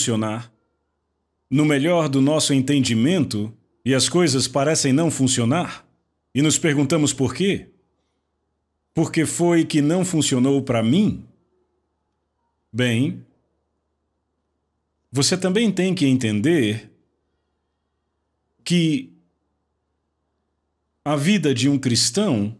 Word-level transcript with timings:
funcionar, 0.00 0.50
no 1.50 1.64
melhor 1.64 2.08
do 2.08 2.22
nosso 2.22 2.54
entendimento, 2.54 3.52
e 3.84 3.94
as 3.94 4.08
coisas 4.08 4.48
parecem 4.48 4.92
não 4.92 5.10
funcionar, 5.10 5.86
e 6.34 6.40
nos 6.40 6.58
perguntamos 6.58 7.12
por 7.12 7.34
quê? 7.34 7.68
Porque 8.94 9.26
foi 9.26 9.64
que 9.64 9.82
não 9.82 10.04
funcionou 10.04 10.62
para 10.62 10.82
mim? 10.82 11.24
Bem, 12.72 13.24
você 15.12 15.36
também 15.36 15.70
tem 15.70 15.94
que 15.94 16.06
entender 16.06 16.90
que 18.64 19.12
a 21.04 21.16
vida 21.16 21.52
de 21.52 21.68
um 21.68 21.78
cristão 21.78 22.56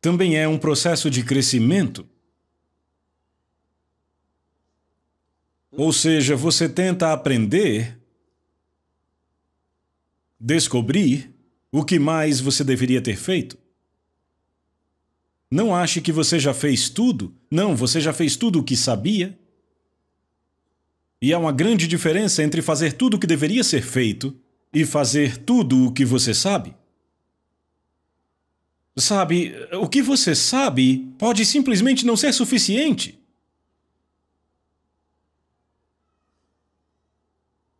também 0.00 0.36
é 0.36 0.46
um 0.46 0.58
processo 0.58 1.10
de 1.10 1.24
crescimento. 1.24 2.06
Ou 5.72 5.90
seja, 5.92 6.36
você 6.36 6.68
tenta 6.68 7.12
aprender, 7.12 7.98
descobrir 10.38 11.34
o 11.70 11.82
que 11.82 11.98
mais 11.98 12.40
você 12.40 12.62
deveria 12.62 13.00
ter 13.00 13.16
feito. 13.16 13.56
Não 15.50 15.74
ache 15.74 16.00
que 16.00 16.12
você 16.12 16.38
já 16.38 16.52
fez 16.52 16.90
tudo. 16.90 17.34
Não, 17.50 17.74
você 17.74 18.00
já 18.00 18.12
fez 18.12 18.36
tudo 18.36 18.60
o 18.60 18.64
que 18.64 18.76
sabia. 18.76 19.38
E 21.20 21.32
há 21.32 21.38
uma 21.38 21.52
grande 21.52 21.86
diferença 21.86 22.42
entre 22.42 22.60
fazer 22.60 22.92
tudo 22.92 23.14
o 23.14 23.18
que 23.18 23.26
deveria 23.26 23.64
ser 23.64 23.82
feito 23.82 24.36
e 24.72 24.84
fazer 24.84 25.38
tudo 25.38 25.86
o 25.86 25.92
que 25.92 26.04
você 26.04 26.34
sabe. 26.34 26.74
Sabe, 28.96 29.54
o 29.72 29.88
que 29.88 30.02
você 30.02 30.34
sabe 30.34 31.14
pode 31.18 31.46
simplesmente 31.46 32.04
não 32.04 32.16
ser 32.16 32.32
suficiente. 32.32 33.21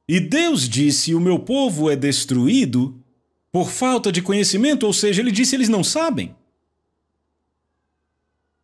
E 0.09 0.21
Deus 0.21 0.69
disse: 0.69 1.15
O 1.15 1.21
meu 1.21 1.39
povo 1.39 1.91
é 1.91 1.97
destruído 1.97 3.03
por 3.51 3.71
falta 3.71 4.11
de 4.11 4.23
conhecimento, 4.23 4.87
ou 4.87 4.93
seja, 4.93 5.21
ele 5.21 5.31
disse: 5.31 5.55
eles 5.55 5.69
não 5.69 5.85
sabem. 5.85 6.35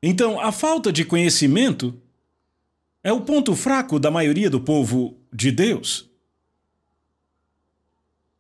Então, 0.03 0.41
a 0.41 0.53
falta 0.53 0.93
de 0.93 1.05
conhecimento 1.05 2.01
é 3.03 3.13
o 3.13 3.21
ponto 3.21 3.55
fraco 3.55 3.99
da 3.99 4.11
maioria 4.11 4.49
do 4.49 4.61
povo 4.61 5.17
de 5.33 5.51
Deus. 5.51 6.09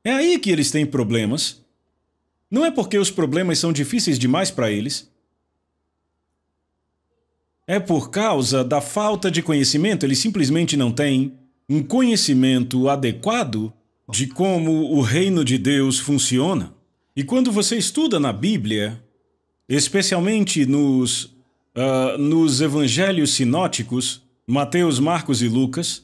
É 0.05 0.12
aí 0.12 0.39
que 0.39 0.51
eles 0.51 0.71
têm 0.71 0.87
problemas. 0.87 1.62
Não 2.51 2.65
é 2.65 2.71
porque 2.71 2.97
os 2.97 3.11
problemas 3.11 3.59
são 3.59 3.73
difíceis 3.73 4.19
demais 4.19 4.51
para 4.51 4.71
eles. 4.71 5.11
É 7.67 7.79
por 7.79 8.11
causa 8.11 8.65
da 8.65 8.81
falta 8.81 9.31
de 9.31 9.43
conhecimento, 9.43 10.07
eles 10.07 10.19
simplesmente 10.19 10.77
não 10.77 10.91
têm 10.91 11.38
um 11.69 11.83
conhecimento 11.83 12.89
adequado 12.89 13.73
de 14.11 14.27
como 14.27 14.93
o 14.93 15.01
reino 15.03 15.45
de 15.45 15.59
Deus 15.59 15.99
funciona. 15.99 16.75
E 17.15 17.23
quando 17.23 17.53
você 17.53 17.77
estuda 17.77 18.19
na 18.19 18.33
Bíblia, 18.33 19.03
especialmente 19.69 20.65
nos, 20.65 21.25
uh, 21.25 22.17
nos 22.19 22.61
evangelhos 22.61 23.35
sinóticos, 23.35 24.23
Mateus, 24.47 24.99
Marcos 24.99 25.43
e 25.43 25.49
Lucas, 25.49 26.03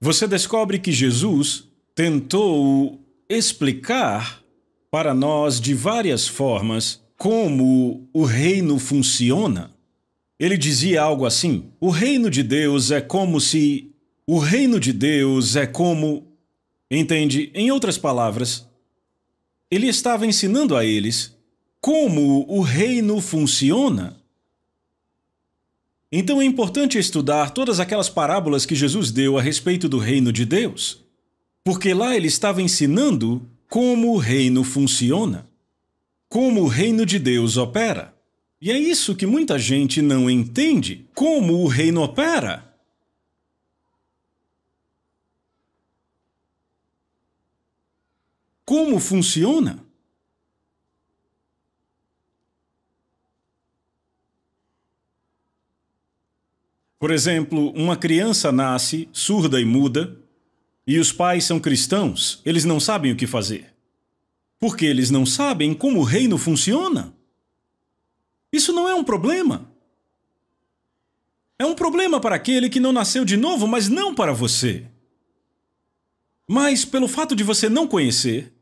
você 0.00 0.26
descobre 0.26 0.78
que 0.78 0.92
Jesus 0.92 1.64
tentou 1.94 3.04
explicar 3.28 4.42
para 4.90 5.12
nós 5.12 5.60
de 5.60 5.74
várias 5.74 6.26
formas 6.26 7.02
como 7.16 8.08
o 8.12 8.24
reino 8.24 8.78
funciona. 8.78 9.72
Ele 10.38 10.56
dizia 10.56 11.02
algo 11.02 11.26
assim: 11.26 11.64
o 11.80 11.90
reino 11.90 12.30
de 12.30 12.42
Deus 12.42 12.90
é 12.90 13.00
como 13.00 13.40
se. 13.40 13.87
O 14.30 14.38
reino 14.38 14.78
de 14.78 14.92
Deus 14.92 15.56
é 15.56 15.66
como 15.66 16.28
Entende? 16.90 17.50
Em 17.54 17.70
outras 17.70 17.98
palavras, 17.98 18.66
ele 19.70 19.88
estava 19.88 20.26
ensinando 20.26 20.74
a 20.74 20.84
eles 20.84 21.36
como 21.80 22.46
o 22.48 22.62
reino 22.62 23.20
funciona. 23.20 24.16
Então 26.10 26.40
é 26.40 26.44
importante 26.46 26.98
estudar 26.98 27.50
todas 27.50 27.78
aquelas 27.78 28.08
parábolas 28.08 28.64
que 28.64 28.74
Jesus 28.74 29.10
deu 29.10 29.36
a 29.36 29.42
respeito 29.42 29.86
do 29.86 29.98
reino 29.98 30.32
de 30.32 30.46
Deus, 30.46 31.04
porque 31.62 31.92
lá 31.92 32.16
ele 32.16 32.26
estava 32.26 32.62
ensinando 32.62 33.42
como 33.68 34.14
o 34.14 34.16
reino 34.16 34.64
funciona, 34.64 35.46
como 36.26 36.62
o 36.62 36.68
reino 36.68 37.04
de 37.04 37.18
Deus 37.18 37.58
opera. 37.58 38.14
E 38.60 38.72
é 38.72 38.78
isso 38.78 39.14
que 39.14 39.26
muita 39.26 39.58
gente 39.58 40.00
não 40.00 40.30
entende: 40.30 41.04
como 41.14 41.62
o 41.62 41.66
reino 41.66 42.02
opera. 42.02 42.67
Como 48.68 49.00
funciona. 49.00 49.82
Por 56.98 57.10
exemplo, 57.10 57.70
uma 57.70 57.96
criança 57.96 58.52
nasce 58.52 59.08
surda 59.10 59.58
e 59.58 59.64
muda, 59.64 60.20
e 60.86 60.98
os 60.98 61.10
pais 61.10 61.44
são 61.44 61.58
cristãos, 61.58 62.42
eles 62.44 62.66
não 62.66 62.78
sabem 62.78 63.10
o 63.10 63.16
que 63.16 63.26
fazer. 63.26 63.74
Porque 64.58 64.84
eles 64.84 65.08
não 65.08 65.24
sabem 65.24 65.72
como 65.72 66.00
o 66.00 66.04
reino 66.04 66.36
funciona. 66.36 67.16
Isso 68.52 68.70
não 68.70 68.86
é 68.86 68.94
um 68.94 69.02
problema. 69.02 69.72
É 71.58 71.64
um 71.64 71.74
problema 71.74 72.20
para 72.20 72.36
aquele 72.36 72.68
que 72.68 72.80
não 72.80 72.92
nasceu 72.92 73.24
de 73.24 73.38
novo, 73.38 73.66
mas 73.66 73.88
não 73.88 74.14
para 74.14 74.34
você. 74.34 74.86
Mas, 76.46 76.84
pelo 76.84 77.08
fato 77.08 77.34
de 77.34 77.42
você 77.42 77.70
não 77.70 77.88
conhecer, 77.88 78.57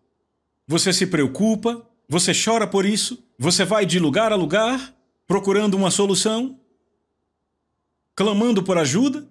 você 0.66 0.92
se 0.92 1.06
preocupa, 1.06 1.88
você 2.08 2.32
chora 2.32 2.66
por 2.66 2.84
isso, 2.84 3.22
você 3.38 3.64
vai 3.64 3.86
de 3.86 3.98
lugar 3.98 4.32
a 4.32 4.36
lugar 4.36 4.94
procurando 5.26 5.74
uma 5.74 5.90
solução, 5.90 6.58
clamando 8.14 8.62
por 8.62 8.78
ajuda. 8.78 9.26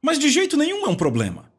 Mas 0.00 0.18
de 0.18 0.28
jeito 0.28 0.56
nenhum 0.56 0.86
é 0.86 0.88
um 0.88 0.96
problema. 0.96 1.52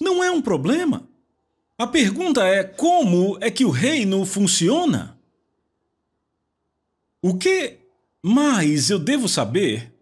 Não 0.00 0.22
é 0.22 0.30
um 0.30 0.40
problema. 0.40 1.08
A 1.76 1.86
pergunta 1.86 2.44
é 2.44 2.62
como 2.62 3.38
é 3.40 3.50
que 3.50 3.64
o 3.64 3.70
reino 3.70 4.24
funciona? 4.24 5.18
O 7.20 7.36
que 7.36 7.78
mais 8.22 8.90
eu 8.90 8.98
devo 8.98 9.28
saber 9.28 9.92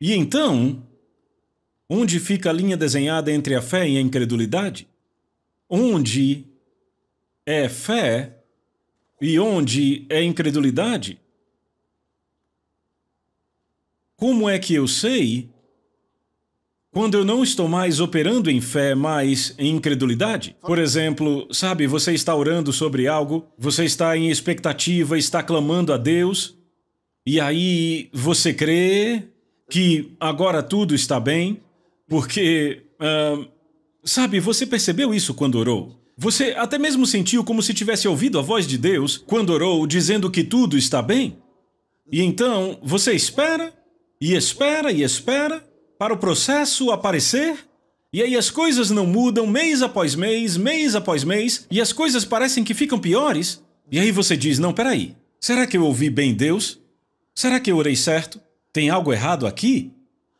E 0.00 0.14
então, 0.14 0.86
onde 1.88 2.20
fica 2.20 2.50
a 2.50 2.52
linha 2.52 2.76
desenhada 2.76 3.32
entre 3.32 3.54
a 3.54 3.62
fé 3.62 3.88
e 3.88 3.96
a 3.96 4.00
incredulidade? 4.00 4.88
Onde 5.68 6.46
é 7.44 7.68
fé 7.68 8.38
e 9.20 9.38
onde 9.38 10.06
é 10.08 10.22
incredulidade? 10.22 11.20
Como 14.16 14.48
é 14.48 14.58
que 14.58 14.74
eu 14.74 14.86
sei 14.86 15.48
quando 16.90 17.16
eu 17.16 17.24
não 17.24 17.42
estou 17.42 17.68
mais 17.68 18.00
operando 18.00 18.50
em 18.50 18.60
fé, 18.60 18.94
mas 18.94 19.54
em 19.58 19.76
incredulidade? 19.76 20.56
Por 20.60 20.78
exemplo, 20.78 21.46
sabe, 21.52 21.86
você 21.86 22.12
está 22.12 22.34
orando 22.34 22.72
sobre 22.72 23.06
algo, 23.06 23.46
você 23.56 23.84
está 23.84 24.16
em 24.16 24.28
expectativa, 24.28 25.16
está 25.16 25.42
clamando 25.42 25.92
a 25.92 25.96
Deus, 25.96 26.56
e 27.24 27.40
aí 27.40 28.08
você 28.12 28.52
crê, 28.52 29.28
que 29.70 30.14
agora 30.18 30.62
tudo 30.62 30.94
está 30.94 31.20
bem, 31.20 31.60
porque. 32.08 32.82
Uh, 33.00 33.46
sabe, 34.04 34.40
você 34.40 34.66
percebeu 34.66 35.14
isso 35.14 35.34
quando 35.34 35.58
orou? 35.58 35.98
Você 36.16 36.54
até 36.56 36.78
mesmo 36.78 37.06
sentiu 37.06 37.44
como 37.44 37.62
se 37.62 37.72
tivesse 37.72 38.08
ouvido 38.08 38.38
a 38.38 38.42
voz 38.42 38.66
de 38.66 38.76
Deus 38.76 39.16
quando 39.16 39.50
orou, 39.50 39.86
dizendo 39.86 40.30
que 40.30 40.42
tudo 40.42 40.76
está 40.76 41.00
bem? 41.00 41.38
E 42.10 42.22
então 42.22 42.78
você 42.82 43.12
espera, 43.12 43.72
e 44.20 44.34
espera, 44.34 44.90
e 44.90 45.02
espera, 45.02 45.64
para 45.96 46.14
o 46.14 46.18
processo 46.18 46.90
aparecer, 46.90 47.58
e 48.12 48.22
aí 48.22 48.36
as 48.36 48.50
coisas 48.50 48.90
não 48.90 49.06
mudam 49.06 49.46
mês 49.46 49.82
após 49.82 50.14
mês, 50.14 50.56
mês 50.56 50.96
após 50.96 51.22
mês, 51.22 51.66
e 51.70 51.80
as 51.80 51.92
coisas 51.92 52.24
parecem 52.24 52.64
que 52.64 52.74
ficam 52.74 52.98
piores. 52.98 53.62
E 53.90 54.00
aí 54.00 54.10
você 54.10 54.36
diz: 54.36 54.58
Não, 54.58 54.72
peraí, 54.72 55.14
será 55.38 55.66
que 55.66 55.76
eu 55.76 55.84
ouvi 55.84 56.10
bem 56.10 56.34
Deus? 56.34 56.80
Será 57.34 57.60
que 57.60 57.70
eu 57.70 57.76
orei 57.76 57.94
certo? 57.94 58.40
Tem 58.78 58.90
algo 58.90 59.12
errado 59.12 59.44
aqui? 59.44 59.92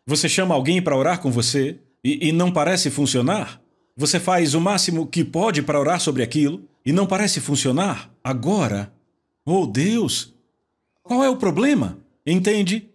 Você 0.07 0.29
chama 0.29 0.55
alguém 0.55 0.81
para 0.81 0.97
orar 0.97 1.21
com 1.21 1.29
você 1.29 1.81
e, 2.05 2.29
e 2.29 2.31
não 2.31 2.53
parece 2.53 2.89
funcionar? 2.89 3.61
Você 3.97 4.21
faz 4.21 4.55
o 4.55 4.61
máximo 4.61 5.09
que 5.09 5.25
pode 5.25 5.61
para 5.61 5.81
orar 5.81 5.99
sobre 5.99 6.23
aquilo 6.23 6.63
e 6.87 6.93
não 6.93 7.05
parece 7.05 7.41
funcionar? 7.41 8.09
Agora, 8.23 8.95
oh 9.45 9.67
Deus, 9.67 10.33
qual 11.03 11.25
é 11.25 11.29
o 11.29 11.37
problema? 11.37 11.99
Entende? 12.25 12.89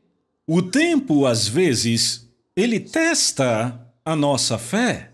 O 0.48 0.62
tempo, 0.62 1.26
às 1.26 1.46
vezes, 1.46 2.34
ele 2.56 2.80
testa 2.80 3.86
a 4.06 4.16
nossa 4.16 4.58
fé. 4.58 5.12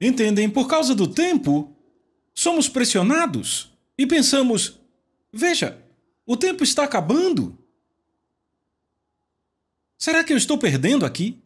Entendem? 0.00 0.48
Por 0.48 0.66
causa 0.66 0.94
do 0.94 1.06
tempo, 1.06 1.76
somos 2.34 2.70
pressionados 2.70 3.70
e 3.98 4.06
pensamos: 4.06 4.80
veja, 5.30 5.76
o 6.28 6.36
tempo 6.36 6.62
está 6.62 6.84
acabando. 6.84 7.58
Será 9.96 10.22
que 10.22 10.30
eu 10.30 10.36
estou 10.36 10.58
perdendo 10.58 11.06
aqui? 11.06 11.42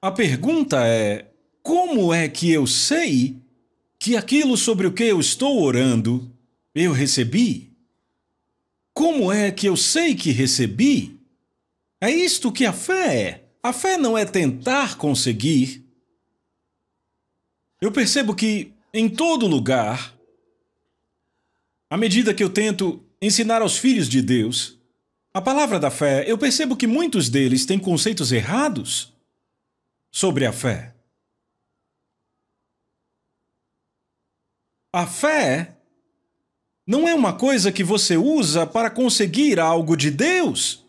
A 0.00 0.12
pergunta 0.12 0.86
é: 0.86 1.32
como 1.64 2.14
é 2.14 2.28
que 2.28 2.48
eu 2.48 2.64
sei 2.64 3.42
que 3.98 4.16
aquilo 4.16 4.56
sobre 4.56 4.86
o 4.86 4.94
que 4.94 5.02
eu 5.02 5.18
estou 5.18 5.60
orando 5.60 6.32
eu 6.72 6.92
recebi? 6.92 7.76
Como 8.94 9.32
é 9.32 9.50
que 9.50 9.68
eu 9.68 9.76
sei 9.76 10.14
que 10.14 10.30
recebi? 10.30 11.20
É 12.00 12.08
isto 12.08 12.52
que 12.52 12.64
a 12.64 12.72
fé 12.72 13.20
é. 13.20 13.48
A 13.60 13.72
fé 13.72 13.96
não 13.96 14.16
é 14.16 14.24
tentar 14.24 14.96
conseguir. 14.96 15.84
Eu 17.80 17.90
percebo 17.90 18.32
que, 18.32 18.71
em 18.92 19.08
todo 19.08 19.46
lugar, 19.46 20.14
à 21.88 21.96
medida 21.96 22.34
que 22.34 22.42
eu 22.42 22.50
tento 22.50 23.04
ensinar 23.20 23.62
aos 23.62 23.78
filhos 23.78 24.08
de 24.08 24.20
Deus 24.20 24.78
a 25.34 25.40
palavra 25.40 25.80
da 25.80 25.90
fé, 25.90 26.24
eu 26.30 26.36
percebo 26.36 26.76
que 26.76 26.86
muitos 26.86 27.30
deles 27.30 27.64
têm 27.64 27.78
conceitos 27.78 28.32
errados 28.32 29.12
sobre 30.10 30.44
a 30.44 30.52
fé. 30.52 30.94
A 34.92 35.06
fé 35.06 35.74
não 36.86 37.08
é 37.08 37.14
uma 37.14 37.32
coisa 37.32 37.72
que 37.72 37.82
você 37.82 38.16
usa 38.16 38.66
para 38.66 38.90
conseguir 38.90 39.58
algo 39.58 39.96
de 39.96 40.10
Deus. 40.10 40.84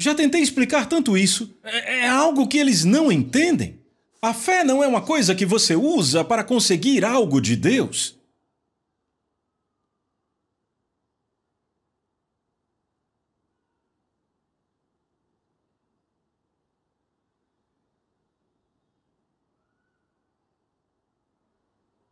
Já 0.00 0.16
tentei 0.16 0.42
explicar 0.42 0.88
tanto 0.88 1.16
isso. 1.16 1.56
É, 1.62 2.00
é, 2.00 2.08
algo 2.08 2.48
que 2.48 2.58
eles 2.58 2.82
não 2.82 3.12
entendem. 3.12 3.81
A 4.24 4.32
fé 4.32 4.62
não 4.62 4.84
é 4.84 4.86
uma 4.86 5.04
coisa 5.04 5.34
que 5.34 5.44
você 5.44 5.74
usa 5.74 6.24
para 6.24 6.44
conseguir 6.44 7.04
algo 7.04 7.40
de 7.40 7.56
Deus. 7.56 8.16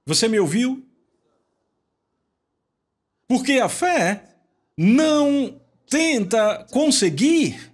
Você 0.05 0.27
me 0.27 0.41
ouviu? 0.41 0.85
Porque 3.29 3.61
a 3.61 3.69
fé 3.69 4.35
não 4.77 5.63
tenta 5.89 6.65
conseguir. 6.73 7.73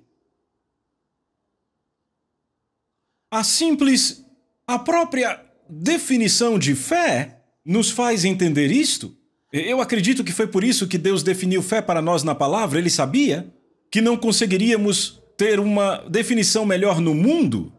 A 3.30 3.42
simples, 3.42 4.25
a 4.66 4.78
própria 4.78 5.40
definição 5.68 6.58
de 6.58 6.74
fé 6.74 7.38
nos 7.64 7.90
faz 7.90 8.24
entender 8.24 8.70
isto. 8.70 9.16
Eu 9.52 9.80
acredito 9.80 10.24
que 10.24 10.32
foi 10.32 10.46
por 10.46 10.64
isso 10.64 10.86
que 10.88 10.98
Deus 10.98 11.22
definiu 11.22 11.62
fé 11.62 11.80
para 11.80 12.02
nós 12.02 12.22
na 12.22 12.34
palavra. 12.34 12.78
Ele 12.78 12.90
sabia 12.90 13.52
que 13.90 14.00
não 14.00 14.16
conseguiríamos 14.16 15.22
ter 15.36 15.60
uma 15.60 15.98
definição 16.08 16.64
melhor 16.64 17.00
no 17.00 17.14
mundo 17.14 17.72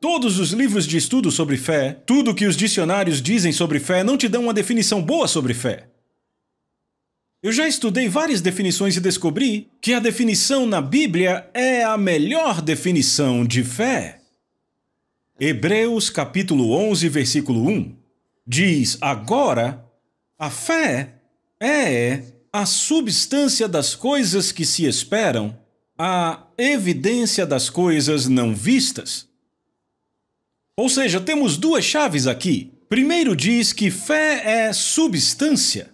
Todos 0.00 0.38
os 0.38 0.52
livros 0.52 0.86
de 0.86 0.96
estudo 0.96 1.28
sobre 1.28 1.56
fé, 1.56 1.92
tudo 2.06 2.34
que 2.34 2.46
os 2.46 2.56
dicionários 2.56 3.20
dizem 3.20 3.50
sobre 3.50 3.80
fé, 3.80 4.04
não 4.04 4.16
te 4.16 4.28
dão 4.28 4.44
uma 4.44 4.54
definição 4.54 5.02
boa 5.02 5.26
sobre 5.26 5.54
fé. 5.54 5.88
Eu 7.42 7.50
já 7.50 7.66
estudei 7.66 8.08
várias 8.08 8.40
definições 8.40 8.96
e 8.96 9.00
descobri 9.00 9.68
que 9.82 9.92
a 9.92 9.98
definição 9.98 10.66
na 10.66 10.80
Bíblia 10.80 11.50
é 11.52 11.82
a 11.82 11.98
melhor 11.98 12.62
definição 12.62 13.44
de 13.44 13.64
fé. 13.64 14.17
Hebreus 15.40 16.10
capítulo 16.10 16.72
11, 16.72 17.08
versículo 17.08 17.62
1 17.68 17.96
diz: 18.44 18.98
Agora, 19.00 19.86
a 20.36 20.50
fé 20.50 21.14
é 21.60 22.22
a 22.52 22.66
substância 22.66 23.68
das 23.68 23.94
coisas 23.94 24.50
que 24.50 24.66
se 24.66 24.84
esperam, 24.84 25.56
a 25.96 26.44
evidência 26.56 27.46
das 27.46 27.70
coisas 27.70 28.26
não 28.26 28.52
vistas. 28.52 29.28
Ou 30.76 30.88
seja, 30.88 31.20
temos 31.20 31.56
duas 31.56 31.84
chaves 31.84 32.26
aqui. 32.26 32.72
Primeiro 32.88 33.36
diz 33.36 33.72
que 33.72 33.90
fé 33.92 34.66
é 34.66 34.72
substância. 34.72 35.92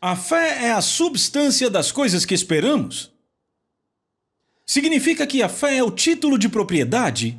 A 0.00 0.14
fé 0.14 0.66
é 0.66 0.72
a 0.72 0.80
substância 0.80 1.68
das 1.68 1.90
coisas 1.90 2.24
que 2.24 2.34
esperamos. 2.34 3.12
Significa 4.70 5.26
que 5.26 5.42
a 5.42 5.48
fé 5.48 5.78
é 5.78 5.82
o 5.82 5.90
título 5.90 6.38
de 6.38 6.48
propriedade. 6.48 7.36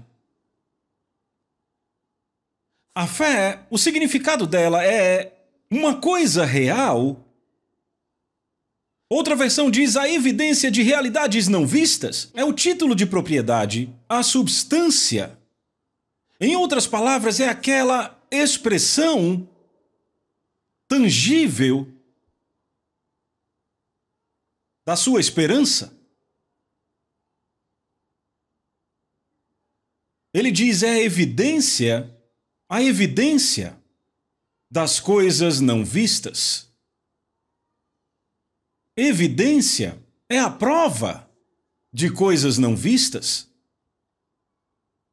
A 2.93 3.07
fé, 3.07 3.65
o 3.69 3.77
significado 3.77 4.45
dela 4.45 4.85
é 4.85 5.33
uma 5.71 6.01
coisa 6.01 6.43
real. 6.43 7.25
Outra 9.09 9.33
versão 9.33 9.71
diz 9.71 9.95
a 9.95 10.09
evidência 10.09 10.69
de 10.69 10.81
realidades 10.81 11.47
não 11.47 11.65
vistas. 11.65 12.29
É 12.33 12.43
o 12.43 12.51
título 12.51 12.93
de 12.93 13.05
propriedade, 13.05 13.89
a 14.09 14.21
substância. 14.23 15.39
Em 16.37 16.57
outras 16.57 16.85
palavras, 16.85 17.39
é 17.39 17.47
aquela 17.47 18.21
expressão 18.29 19.47
tangível 20.85 21.87
da 24.85 24.97
sua 24.97 25.21
esperança. 25.21 26.00
Ele 30.33 30.51
diz: 30.51 30.83
é 30.83 30.91
a 30.91 31.01
evidência, 31.01 32.15
a 32.69 32.81
evidência 32.81 33.77
das 34.69 34.99
coisas 34.99 35.59
não 35.59 35.83
vistas. 35.83 36.71
Evidência 38.95 40.01
é 40.29 40.39
a 40.39 40.49
prova 40.49 41.29
de 41.93 42.09
coisas 42.11 42.57
não 42.57 42.75
vistas 42.75 43.51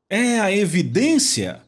é 0.08 0.40
a 0.40 0.50
evidência. 0.50 1.62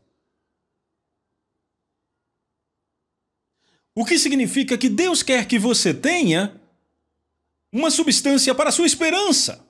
O 3.95 4.05
que 4.05 4.19
significa 4.19 4.79
que 4.79 4.89
Deus 4.89 5.23
quer 5.23 5.47
que 5.47 5.59
você 5.59 5.93
tenha 5.93 6.59
uma 7.73 7.91
substância 7.91 8.55
para 8.55 8.71
a 8.71 8.73
sua 8.73 8.87
esperança. 8.87 9.67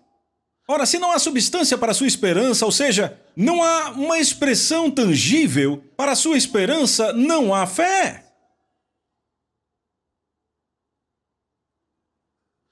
Ora, 0.73 0.87
se 0.87 1.01
não 1.01 1.11
há 1.11 1.19
substância 1.19 1.77
para 1.77 1.93
sua 1.93 2.07
esperança, 2.07 2.65
ou 2.65 2.71
seja, 2.71 3.21
não 3.35 3.61
há 3.61 3.91
uma 3.91 4.21
expressão 4.21 4.89
tangível 4.89 5.83
para 5.97 6.15
sua 6.15 6.37
esperança, 6.37 7.13
não 7.13 7.53
há 7.53 7.67
fé. 7.67 8.33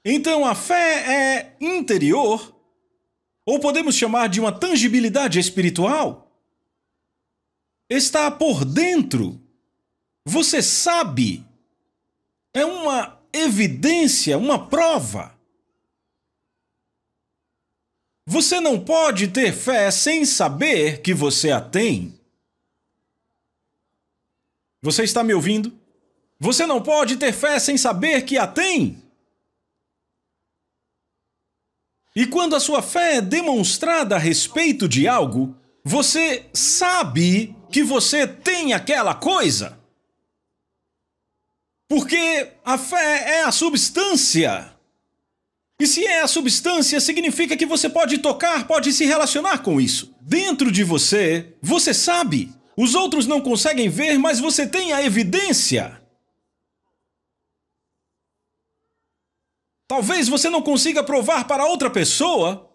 Então 0.04 0.46
a 0.46 0.54
fé 0.54 1.12
é 1.12 1.56
interior 1.60 2.54
ou 3.44 3.58
podemos 3.58 3.96
chamar 3.96 4.28
de 4.28 4.38
uma 4.38 4.52
tangibilidade 4.52 5.40
espiritual, 5.40 6.40
está 7.90 8.30
por 8.30 8.64
dentro. 8.64 9.42
Você 10.24 10.62
sabe. 10.62 11.44
É 12.54 12.64
uma 12.64 13.20
evidência, 13.32 14.38
uma 14.38 14.68
prova. 14.68 15.36
Você 18.30 18.60
não 18.60 18.78
pode 18.78 19.28
ter 19.28 19.54
fé 19.54 19.90
sem 19.90 20.26
saber 20.26 21.00
que 21.00 21.14
você 21.14 21.50
a 21.50 21.62
tem. 21.62 22.20
Você 24.82 25.02
está 25.02 25.24
me 25.24 25.32
ouvindo? 25.32 25.72
Você 26.38 26.66
não 26.66 26.82
pode 26.82 27.16
ter 27.16 27.32
fé 27.32 27.58
sem 27.58 27.78
saber 27.78 28.26
que 28.26 28.36
a 28.36 28.46
tem. 28.46 29.02
E 32.14 32.26
quando 32.26 32.54
a 32.54 32.60
sua 32.60 32.82
fé 32.82 33.16
é 33.16 33.22
demonstrada 33.22 34.16
a 34.16 34.18
respeito 34.18 34.86
de 34.86 35.08
algo, 35.08 35.56
você 35.82 36.50
sabe 36.52 37.56
que 37.72 37.82
você 37.82 38.26
tem 38.26 38.74
aquela 38.74 39.14
coisa. 39.14 39.80
Porque 41.88 42.52
a 42.62 42.76
fé 42.76 43.38
é 43.38 43.44
a 43.44 43.52
substância. 43.52 44.77
E 45.80 45.86
se 45.86 46.04
é 46.04 46.22
a 46.22 46.26
substância, 46.26 47.00
significa 47.00 47.56
que 47.56 47.64
você 47.64 47.88
pode 47.88 48.18
tocar, 48.18 48.66
pode 48.66 48.92
se 48.92 49.04
relacionar 49.04 49.58
com 49.58 49.80
isso. 49.80 50.12
Dentro 50.20 50.72
de 50.72 50.82
você, 50.82 51.56
você 51.62 51.94
sabe. 51.94 52.52
Os 52.76 52.94
outros 52.94 53.26
não 53.26 53.40
conseguem 53.40 53.88
ver, 53.88 54.18
mas 54.18 54.40
você 54.40 54.66
tem 54.66 54.92
a 54.92 55.02
evidência. 55.02 56.02
Talvez 59.86 60.28
você 60.28 60.50
não 60.50 60.60
consiga 60.60 61.02
provar 61.02 61.46
para 61.46 61.64
outra 61.64 61.88
pessoa, 61.88 62.68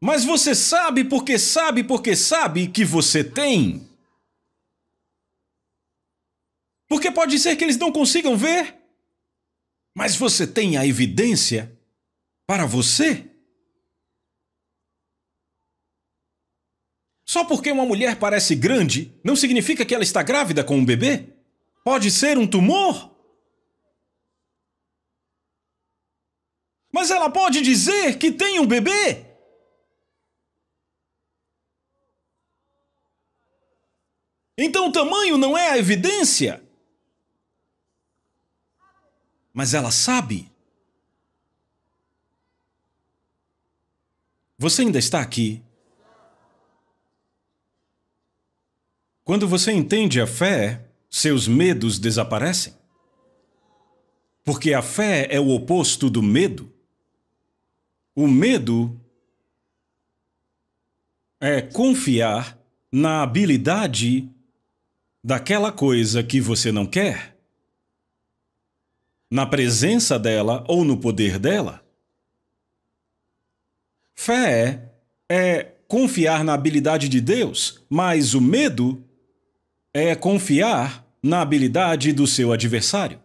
mas 0.00 0.22
você 0.22 0.54
sabe 0.54 1.02
porque 1.02 1.38
sabe 1.38 1.82
porque 1.82 2.14
sabe 2.14 2.68
que 2.68 2.84
você 2.84 3.24
tem. 3.24 3.88
Porque 6.88 7.10
pode 7.10 7.38
ser 7.38 7.56
que 7.56 7.64
eles 7.64 7.78
não 7.78 7.90
consigam 7.90 8.36
ver. 8.36 8.76
Mas 9.96 10.14
você 10.14 10.46
tem 10.46 10.76
a 10.76 10.86
evidência 10.86 11.75
para 12.46 12.64
você. 12.64 13.28
Só 17.24 17.44
porque 17.44 17.72
uma 17.72 17.84
mulher 17.84 18.18
parece 18.18 18.54
grande, 18.54 19.12
não 19.24 19.34
significa 19.34 19.84
que 19.84 19.94
ela 19.94 20.04
está 20.04 20.22
grávida 20.22 20.62
com 20.62 20.76
um 20.76 20.84
bebê? 20.84 21.34
Pode 21.84 22.10
ser 22.10 22.38
um 22.38 22.46
tumor? 22.46 23.14
Mas 26.92 27.10
ela 27.10 27.28
pode 27.28 27.60
dizer 27.60 28.16
que 28.16 28.30
tem 28.32 28.58
um 28.60 28.66
bebê? 28.66 29.26
Então 34.56 34.88
o 34.88 34.92
tamanho 34.92 35.36
não 35.36 35.58
é 35.58 35.70
a 35.70 35.78
evidência. 35.78 36.62
Mas 39.52 39.74
ela 39.74 39.90
sabe. 39.90 40.50
Você 44.58 44.82
ainda 44.82 44.98
está 44.98 45.20
aqui. 45.20 45.62
Quando 49.22 49.46
você 49.46 49.72
entende 49.72 50.20
a 50.20 50.26
fé, 50.26 50.88
seus 51.10 51.46
medos 51.46 51.98
desaparecem. 51.98 52.74
Porque 54.44 54.72
a 54.72 54.82
fé 54.82 55.26
é 55.30 55.40
o 55.40 55.50
oposto 55.50 56.08
do 56.08 56.22
medo. 56.22 56.72
O 58.14 58.26
medo 58.26 58.98
é 61.40 61.60
confiar 61.60 62.58
na 62.90 63.22
habilidade 63.22 64.30
daquela 65.22 65.70
coisa 65.70 66.22
que 66.22 66.40
você 66.40 66.72
não 66.72 66.86
quer, 66.86 67.36
na 69.30 69.44
presença 69.44 70.18
dela 70.18 70.64
ou 70.68 70.84
no 70.84 70.96
poder 70.96 71.38
dela. 71.38 71.85
Fé 74.16 74.90
é 75.28 75.72
confiar 75.86 76.42
na 76.42 76.54
habilidade 76.54 77.08
de 77.08 77.20
Deus, 77.20 77.84
mas 77.88 78.34
o 78.34 78.40
medo 78.40 79.04
é 79.92 80.14
confiar 80.16 81.06
na 81.22 81.42
habilidade 81.42 82.12
do 82.12 82.26
seu 82.26 82.50
adversário. 82.50 83.20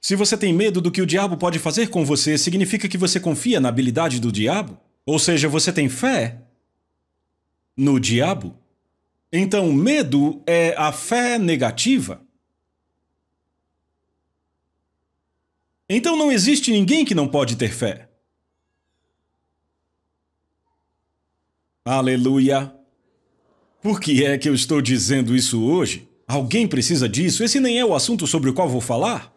Se 0.00 0.16
você 0.16 0.36
tem 0.36 0.52
medo 0.52 0.80
do 0.80 0.90
que 0.90 1.00
o 1.00 1.06
diabo 1.06 1.36
pode 1.36 1.58
fazer 1.58 1.88
com 1.88 2.04
você, 2.04 2.36
significa 2.36 2.88
que 2.88 2.98
você 2.98 3.20
confia 3.20 3.60
na 3.60 3.68
habilidade 3.68 4.18
do 4.18 4.32
diabo? 4.32 4.78
Ou 5.06 5.18
seja, 5.18 5.48
você 5.48 5.72
tem 5.72 5.88
fé 5.88 6.40
no 7.76 8.00
diabo? 8.00 8.56
Então, 9.32 9.72
medo 9.72 10.42
é 10.46 10.74
a 10.76 10.90
fé 10.90 11.38
negativa. 11.38 12.20
Então 15.92 16.16
não 16.16 16.30
existe 16.30 16.70
ninguém 16.70 17.04
que 17.04 17.16
não 17.16 17.26
pode 17.26 17.56
ter 17.56 17.72
fé. 17.72 18.08
Aleluia! 21.84 22.72
Por 23.82 23.98
que 23.98 24.24
é 24.24 24.38
que 24.38 24.48
eu 24.48 24.54
estou 24.54 24.80
dizendo 24.80 25.34
isso 25.34 25.60
hoje? 25.60 26.08
Alguém 26.28 26.68
precisa 26.68 27.08
disso? 27.08 27.42
Esse 27.42 27.58
nem 27.58 27.80
é 27.80 27.84
o 27.84 27.92
assunto 27.92 28.24
sobre 28.24 28.48
o 28.48 28.54
qual 28.54 28.68
vou 28.68 28.80
falar. 28.80 29.34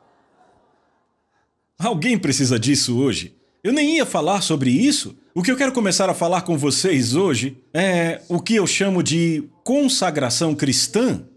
Alguém 1.79 2.19
precisa 2.19 2.59
disso 2.59 2.99
hoje. 2.99 3.35
Eu 3.63 3.73
nem 3.73 3.95
ia 3.95 4.05
falar 4.05 4.41
sobre 4.41 4.69
isso. 4.69 5.17
O 5.33 5.41
que 5.41 5.49
eu 5.49 5.57
quero 5.57 5.73
começar 5.73 6.07
a 6.07 6.13
falar 6.13 6.43
com 6.43 6.55
vocês 6.55 7.15
hoje 7.15 7.57
é 7.73 8.21
o 8.29 8.39
que 8.39 8.53
eu 8.53 8.67
chamo 8.67 9.01
de 9.01 9.49
consagração 9.63 10.53
cristã. 10.53 11.27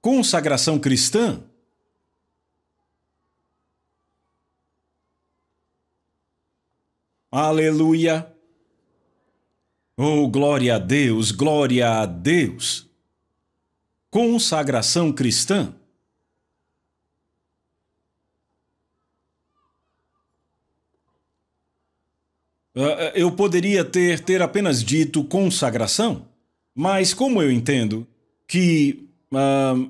Consagração 0.00 0.78
cristã. 0.78 1.49
Aleluia. 7.30 8.26
Oh, 9.96 10.26
glória 10.28 10.74
a 10.74 10.78
Deus, 10.78 11.30
glória 11.30 12.00
a 12.00 12.06
Deus. 12.06 12.90
Consagração 14.10 15.12
cristã. 15.12 15.72
Ah, 22.74 23.12
eu 23.14 23.30
poderia 23.30 23.84
ter, 23.84 24.18
ter 24.20 24.42
apenas 24.42 24.82
dito 24.82 25.22
consagração, 25.22 26.26
mas 26.74 27.14
como 27.14 27.40
eu 27.40 27.52
entendo 27.52 28.06
que 28.48 29.08
uh, 29.32 29.88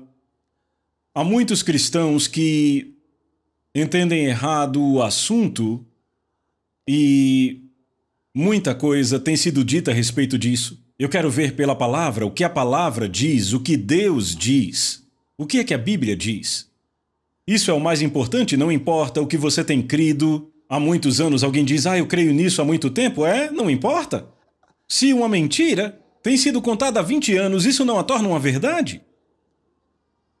há 1.15 1.23
muitos 1.23 1.63
cristãos 1.63 2.27
que 2.27 2.95
entendem 3.73 4.25
errado 4.25 4.79
o 4.83 5.01
assunto 5.01 5.83
e 6.93 7.61
muita 8.35 8.75
coisa 8.75 9.17
tem 9.17 9.37
sido 9.37 9.63
dita 9.63 9.91
a 9.91 9.93
respeito 9.93 10.37
disso. 10.37 10.77
Eu 10.99 11.07
quero 11.07 11.31
ver 11.31 11.55
pela 11.55 11.73
palavra 11.73 12.25
o 12.25 12.31
que 12.31 12.43
a 12.43 12.49
palavra 12.49 13.07
diz, 13.07 13.53
o 13.53 13.61
que 13.61 13.77
Deus 13.77 14.35
diz. 14.35 15.01
O 15.37 15.47
que 15.47 15.59
é 15.59 15.63
que 15.63 15.73
a 15.73 15.77
Bíblia 15.77 16.17
diz? 16.17 16.69
Isso 17.47 17.71
é 17.71 17.73
o 17.73 17.79
mais 17.79 18.01
importante, 18.01 18.57
não 18.57 18.69
importa 18.69 19.21
o 19.21 19.25
que 19.25 19.37
você 19.37 19.63
tem 19.63 19.81
crido, 19.81 20.51
há 20.67 20.81
muitos 20.81 21.21
anos 21.21 21.45
alguém 21.45 21.63
diz, 21.63 21.85
ah, 21.85 21.97
eu 21.97 22.05
creio 22.07 22.33
nisso 22.33 22.61
há 22.61 22.65
muito 22.65 22.89
tempo, 22.89 23.25
é, 23.25 23.49
não 23.49 23.69
importa. 23.69 24.27
Se 24.85 25.13
uma 25.13 25.29
mentira 25.29 25.97
tem 26.21 26.35
sido 26.35 26.61
contada 26.61 26.99
há 26.99 27.03
20 27.03 27.37
anos, 27.37 27.65
isso 27.65 27.85
não 27.85 27.97
a 27.97 28.03
torna 28.03 28.27
uma 28.27 28.37
verdade? 28.37 29.01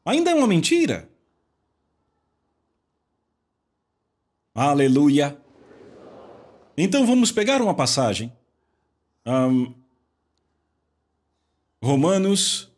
Ainda 0.05 0.31
é 0.31 0.35
uma 0.35 0.47
mentira. 0.47 1.09
Aleluia. 4.53 5.40
Então 6.83 7.05
vamos 7.05 7.31
pegar 7.31 7.61
uma 7.61 7.75
passagem. 7.75 8.33
Um, 9.23 9.71
Romanos, 11.79 12.71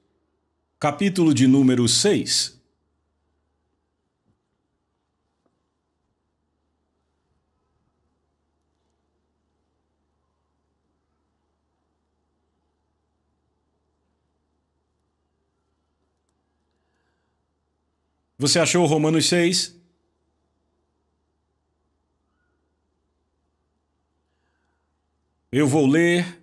capítulo 0.78 1.34
de 1.34 1.48
número 1.48 1.88
6. 1.88 2.62
Você 18.38 18.60
achou 18.60 18.86
Romanos 18.86 19.30
6? 19.30 19.73
Eu 25.56 25.68
vou 25.68 25.86
ler 25.86 26.42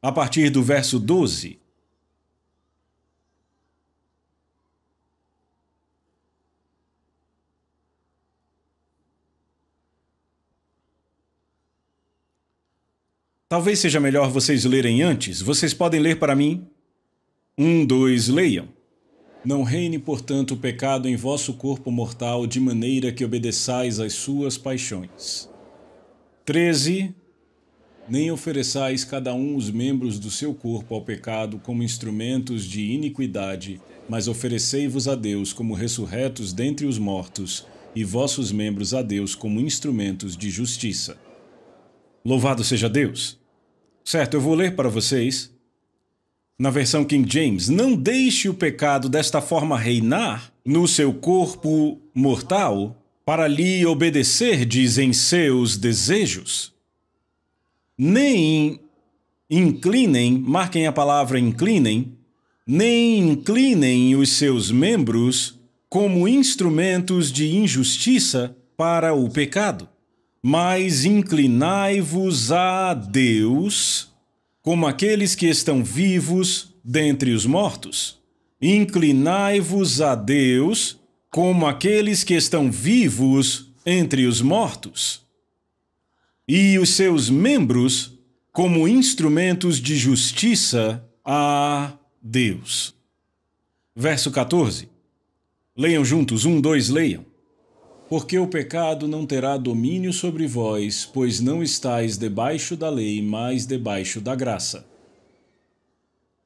a 0.00 0.12
partir 0.12 0.48
do 0.48 0.62
verso 0.62 1.00
12. 1.00 1.58
Talvez 13.48 13.80
seja 13.80 13.98
melhor 13.98 14.30
vocês 14.30 14.64
lerem 14.64 15.02
antes. 15.02 15.42
Vocês 15.42 15.74
podem 15.74 15.98
ler 15.98 16.20
para 16.20 16.36
mim? 16.36 16.64
Um, 17.58 17.84
dois, 17.84 18.28
leiam. 18.28 18.68
Não 19.44 19.64
reine, 19.64 19.98
portanto, 19.98 20.54
o 20.54 20.56
pecado 20.56 21.08
em 21.08 21.16
vosso 21.16 21.54
corpo 21.54 21.90
mortal, 21.90 22.46
de 22.46 22.60
maneira 22.60 23.10
que 23.10 23.24
obedeçais 23.24 23.98
às 23.98 24.12
suas 24.12 24.56
paixões. 24.56 25.51
13. 26.44 27.14
Nem 28.08 28.32
ofereçais 28.32 29.04
cada 29.04 29.32
um 29.32 29.54
os 29.54 29.70
membros 29.70 30.18
do 30.18 30.30
seu 30.30 30.52
corpo 30.52 30.94
ao 30.94 31.02
pecado 31.02 31.58
como 31.58 31.84
instrumentos 31.84 32.64
de 32.64 32.90
iniquidade, 32.90 33.80
mas 34.08 34.26
oferecei-vos 34.26 35.06
a 35.06 35.14
Deus 35.14 35.52
como 35.52 35.72
ressurretos 35.72 36.52
dentre 36.52 36.84
os 36.84 36.98
mortos, 36.98 37.64
e 37.94 38.02
vossos 38.02 38.50
membros 38.50 38.94
a 38.94 39.02
Deus 39.02 39.34
como 39.34 39.60
instrumentos 39.60 40.36
de 40.36 40.50
justiça. 40.50 41.16
Louvado 42.24 42.64
seja 42.64 42.88
Deus! 42.88 43.38
Certo, 44.04 44.34
eu 44.34 44.40
vou 44.40 44.54
ler 44.54 44.74
para 44.74 44.88
vocês 44.88 45.52
na 46.58 46.70
versão 46.70 47.04
King 47.04 47.30
James, 47.30 47.68
não 47.68 47.94
deixe 47.94 48.48
o 48.48 48.54
pecado 48.54 49.08
desta 49.08 49.40
forma 49.40 49.78
reinar 49.78 50.52
no 50.64 50.86
seu 50.86 51.12
corpo 51.12 52.00
mortal 52.14 53.01
para 53.24 53.46
lhe 53.46 53.86
obedecer, 53.86 54.64
dizem 54.64 55.12
seus 55.12 55.76
desejos. 55.76 56.72
Nem 57.96 58.80
inclinem, 59.48 60.38
marquem 60.38 60.86
a 60.86 60.92
palavra 60.92 61.38
inclinem, 61.38 62.16
nem 62.66 63.18
inclinem 63.18 64.16
os 64.16 64.30
seus 64.30 64.70
membros 64.70 65.58
como 65.88 66.26
instrumentos 66.26 67.30
de 67.30 67.54
injustiça 67.54 68.56
para 68.76 69.12
o 69.12 69.28
pecado, 69.28 69.88
mas 70.42 71.04
inclinai-vos 71.04 72.50
a 72.50 72.94
Deus 72.94 74.10
como 74.62 74.86
aqueles 74.86 75.34
que 75.34 75.46
estão 75.46 75.84
vivos 75.84 76.72
dentre 76.82 77.32
os 77.32 77.44
mortos. 77.44 78.18
Inclinai-vos 78.60 80.00
a 80.00 80.14
Deus 80.14 80.98
como 81.32 81.66
aqueles 81.66 82.22
que 82.22 82.34
estão 82.34 82.70
vivos 82.70 83.72
entre 83.86 84.26
os 84.26 84.42
mortos. 84.42 85.22
E 86.46 86.78
os 86.78 86.90
seus 86.90 87.30
membros 87.30 88.18
como 88.52 88.86
instrumentos 88.86 89.78
de 89.78 89.96
justiça 89.96 91.02
a 91.24 91.94
Deus. 92.20 92.94
Verso 93.96 94.30
14. 94.30 94.90
Leiam 95.74 96.04
juntos, 96.04 96.44
um, 96.44 96.60
dois, 96.60 96.90
leiam. 96.90 97.24
Porque 98.10 98.38
o 98.38 98.46
pecado 98.46 99.08
não 99.08 99.24
terá 99.24 99.56
domínio 99.56 100.12
sobre 100.12 100.46
vós, 100.46 101.06
pois 101.06 101.40
não 101.40 101.62
estáis 101.62 102.18
debaixo 102.18 102.76
da 102.76 102.90
lei, 102.90 103.22
mas 103.22 103.64
debaixo 103.64 104.20
da 104.20 104.34
graça. 104.34 104.86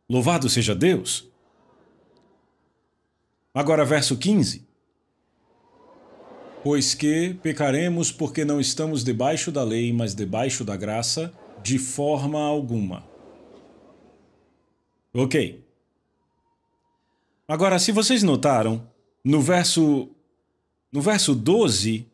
Louvado 0.09 0.49
seja 0.49 0.77
Deus! 0.77 1.29
Agora, 3.53 3.85
verso 3.85 4.17
15. 4.17 4.66
Pois 6.67 6.95
que 6.95 7.33
pecaremos 7.45 8.11
porque 8.11 8.45
não 8.45 8.61
estamos 8.61 9.05
debaixo 9.05 9.53
da 9.53 9.63
lei, 9.63 9.93
mas 9.93 10.17
debaixo 10.17 10.65
da 10.65 10.77
graça, 10.77 11.33
de 11.63 11.79
forma 11.79 12.41
alguma. 12.41 13.05
Ok. 15.15 15.65
Agora, 17.47 17.79
se 17.79 17.93
vocês 17.93 18.25
notaram, 18.25 18.85
no 19.25 19.41
verso 19.41 20.09
no 20.91 21.01
verso 21.01 21.37
12, 21.37 22.05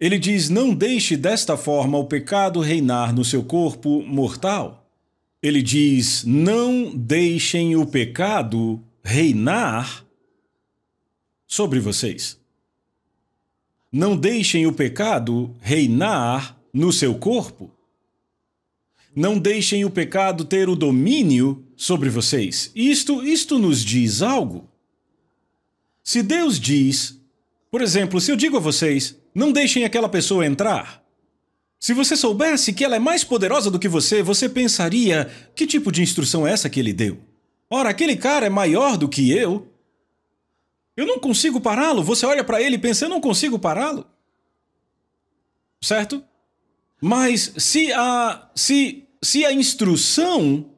ele 0.00 0.18
diz: 0.18 0.48
Não 0.48 0.74
deixe 0.74 1.14
desta 1.14 1.58
forma 1.58 1.98
o 1.98 2.06
pecado 2.06 2.58
reinar 2.58 3.14
no 3.14 3.22
seu 3.22 3.44
corpo 3.44 4.00
mortal. 4.00 4.90
Ele 5.42 5.60
diz: 5.60 6.24
Não 6.24 6.96
deixem 6.96 7.76
o 7.76 7.84
pecado 7.84 8.82
reinar 9.04 10.06
sobre 11.46 11.80
vocês. 11.80 12.38
Não 13.90 14.16
deixem 14.16 14.66
o 14.66 14.72
pecado 14.72 15.54
reinar 15.60 16.58
no 16.72 16.92
seu 16.92 17.14
corpo. 17.14 17.70
Não 19.16 19.38
deixem 19.38 19.84
o 19.84 19.90
pecado 19.90 20.44
ter 20.44 20.68
o 20.68 20.76
domínio 20.76 21.64
sobre 21.76 22.08
vocês. 22.10 22.70
Isto, 22.74 23.24
isto 23.24 23.58
nos 23.58 23.84
diz 23.84 24.20
algo. 24.22 24.68
Se 26.04 26.22
Deus 26.22 26.60
diz, 26.60 27.18
por 27.70 27.80
exemplo, 27.80 28.20
se 28.20 28.30
eu 28.30 28.36
digo 28.36 28.56
a 28.56 28.60
vocês, 28.60 29.16
não 29.34 29.52
deixem 29.52 29.84
aquela 29.84 30.08
pessoa 30.08 30.46
entrar. 30.46 31.02
Se 31.80 31.94
você 31.94 32.16
soubesse 32.16 32.72
que 32.72 32.84
ela 32.84 32.96
é 32.96 32.98
mais 32.98 33.22
poderosa 33.22 33.70
do 33.70 33.78
que 33.78 33.88
você, 33.88 34.22
você 34.22 34.48
pensaria: 34.48 35.30
que 35.54 35.66
tipo 35.66 35.92
de 35.92 36.02
instrução 36.02 36.46
é 36.46 36.52
essa 36.52 36.68
que 36.68 36.80
ele 36.80 36.92
deu? 36.92 37.18
Ora, 37.70 37.90
aquele 37.90 38.16
cara 38.16 38.46
é 38.46 38.50
maior 38.50 38.96
do 38.96 39.08
que 39.08 39.30
eu. 39.30 39.66
Eu 40.98 41.06
não 41.06 41.20
consigo 41.20 41.60
pará-lo. 41.60 42.02
Você 42.02 42.26
olha 42.26 42.42
para 42.42 42.60
ele 42.60 42.74
e 42.74 42.78
pensa: 42.78 43.04
eu 43.04 43.08
não 43.08 43.20
consigo 43.20 43.56
pará-lo. 43.56 44.04
Certo? 45.80 46.24
Mas 47.00 47.52
se 47.56 47.92
a 47.92 48.50
se 48.52 49.04
se 49.22 49.44
a 49.44 49.52
instrução 49.52 50.72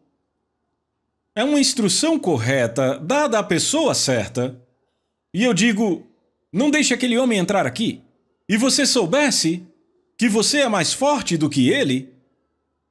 é 1.35 1.43
uma 1.43 1.59
instrução 1.59 2.19
correta, 2.19 2.99
dada 2.99 3.39
à 3.39 3.43
pessoa 3.43 3.95
certa, 3.95 4.63
e 5.33 5.43
eu 5.43 5.55
digo: 5.55 6.07
não 6.53 6.71
deixe 6.71 6.93
aquele 6.93 7.17
homem 7.17 7.39
entrar 7.39 7.67
aqui, 7.67 8.03
e 8.47 8.59
você 8.59 8.85
soubesse 8.85 9.67
que 10.19 10.29
você 10.29 10.59
é 10.59 10.69
mais 10.69 10.93
forte 10.93 11.39
do 11.39 11.49
que 11.49 11.71
ele, 11.71 12.13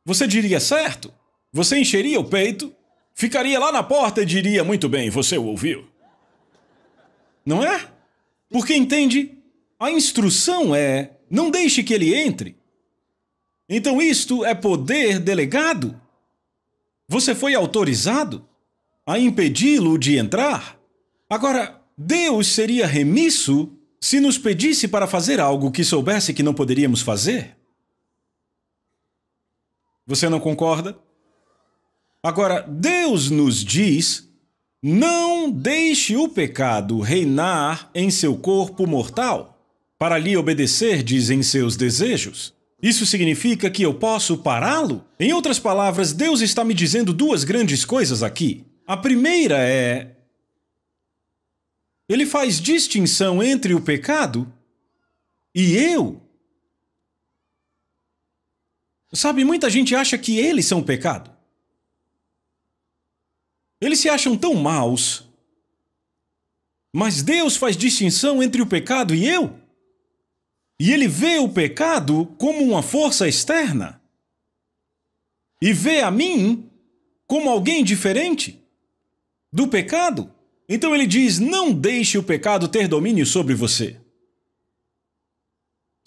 você 0.04 0.26
diria 0.26 0.60
certo, 0.60 1.14
você 1.54 1.78
encheria 1.78 2.20
o 2.20 2.28
peito, 2.28 2.76
ficaria 3.14 3.60
lá 3.60 3.72
na 3.72 3.84
porta 3.84 4.24
e 4.24 4.26
diria: 4.26 4.64
muito 4.64 4.90
bem, 4.90 5.12
você 5.12 5.38
o 5.38 5.46
ouviu. 5.46 5.89
Não 7.46 7.64
é? 7.64 7.92
Porque 8.50 8.76
entende? 8.76 9.38
A 9.80 9.92
instrução 9.92 10.76
é: 10.76 11.18
não 11.30 11.50
deixe 11.50 11.84
que 11.84 11.94
ele 11.94 12.14
entre. 12.14 12.58
Então 13.68 14.02
isto 14.02 14.44
é 14.44 14.56
poder 14.56 15.20
delegado. 15.20 16.00
Você 17.08 17.34
foi 17.34 17.56
autorizado 17.56 18.48
a 19.06 19.18
impedi-lo 19.18 19.98
de 19.98 20.18
entrar. 20.18 20.80
Agora, 21.30 21.82
Deus 21.98 22.48
seria 22.48 22.86
remisso 22.86 23.72
se 24.00 24.20
nos 24.20 24.38
pedisse 24.38 24.88
para 24.88 25.08
fazer 25.08 25.40
algo 25.40 25.72
que 25.72 25.84
soubesse 25.84 26.34
que 26.34 26.44
não 26.44 26.54
poderíamos 26.54 27.02
fazer? 27.02 27.58
Você 30.06 30.30
não 30.30 30.40
concorda? 30.40 30.98
Agora, 32.24 32.62
Deus 32.62 33.30
nos 33.30 33.64
diz: 33.64 34.29
não 34.82 35.52
deixe 35.52 36.16
o 36.16 36.30
pecado 36.30 37.00
reinar 37.00 37.90
em 37.94 38.10
seu 38.10 38.38
corpo 38.38 38.88
mortal, 38.88 39.58
para 39.98 40.18
lhe 40.18 40.38
obedecer, 40.38 41.04
dizem 41.04 41.44
seus 41.44 41.76
desejos. 41.76 42.54
Isso 42.82 43.06
significa 43.06 43.70
que 43.70 43.84
eu 43.84 43.94
posso 43.94 44.38
pará-lo? 44.38 45.04
Em 45.20 45.34
outras 45.34 45.60
palavras, 45.60 46.14
Deus 46.14 46.40
está 46.40 46.64
me 46.64 46.74
dizendo 46.74 47.14
duas 47.14 47.44
grandes 47.44 47.84
coisas 47.84 48.24
aqui. 48.24 48.64
A 48.88 48.96
primeira 48.96 49.58
é: 49.60 50.16
ele 52.08 52.26
faz 52.26 52.62
distinção 52.62 53.44
entre 53.44 53.74
o 53.74 53.82
pecado 53.82 54.52
e 55.54 55.76
eu. 55.76 56.22
Sabe, 59.12 59.44
muita 59.44 59.70
gente 59.70 59.94
acha 59.94 60.18
que 60.18 60.38
eles 60.38 60.66
são 60.66 60.80
o 60.80 60.84
pecado. 60.84 61.39
Eles 63.82 64.00
se 64.00 64.10
acham 64.10 64.38
tão 64.38 64.54
maus. 64.56 65.28
Mas 66.94 67.22
Deus 67.22 67.56
faz 67.56 67.78
distinção 67.78 68.42
entre 68.42 68.62
o 68.62 68.68
pecado 68.68 69.14
e 69.14 69.28
eu. 69.28 69.58
E 70.80 70.92
ele 70.92 71.08
vê 71.08 71.38
o 71.40 71.50
pecado 71.50 72.26
como 72.38 72.64
uma 72.64 72.82
força 72.82 73.28
externa. 73.28 74.02
E 75.62 75.74
vê 75.74 76.02
a 76.02 76.10
mim 76.10 76.70
como 77.28 77.50
alguém 77.50 77.84
diferente 77.84 78.60
do 79.52 79.68
pecado. 79.68 80.34
Então 80.68 80.96
ele 80.96 81.06
diz: 81.06 81.40
não 81.40 81.74
deixe 81.74 82.18
o 82.18 82.24
pecado 82.24 82.68
ter 82.68 82.88
domínio 82.88 83.26
sobre 83.26 83.54
você. 83.54 84.00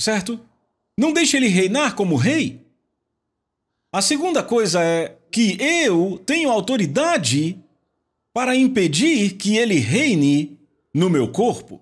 Certo? 0.01 0.41
Não 0.99 1.13
deixe 1.13 1.37
ele 1.37 1.49
reinar 1.49 1.95
como 1.95 2.17
rei. 2.17 2.61
A 3.93 4.01
segunda 4.01 4.43
coisa 4.43 4.83
é 4.83 5.19
que 5.33 5.57
eu 5.59 6.23
tenho 6.27 6.51
autoridade 6.51 7.59
para 8.35 8.55
impedir 8.55 9.35
que 9.37 9.57
ele 9.57 9.77
reine 9.77 10.59
no 10.93 11.09
meu 11.09 11.33
corpo. 11.33 11.81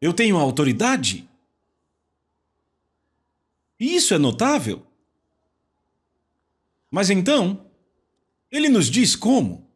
Eu 0.00 0.12
tenho 0.12 0.38
autoridade. 0.38 1.28
Isso 3.78 4.14
é 4.14 4.18
notável. 4.18 4.86
Mas 6.90 7.10
então, 7.10 7.66
ele 8.50 8.68
nos 8.68 8.86
diz 8.90 9.14
como 9.14 9.68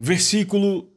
versículo. 0.00 0.90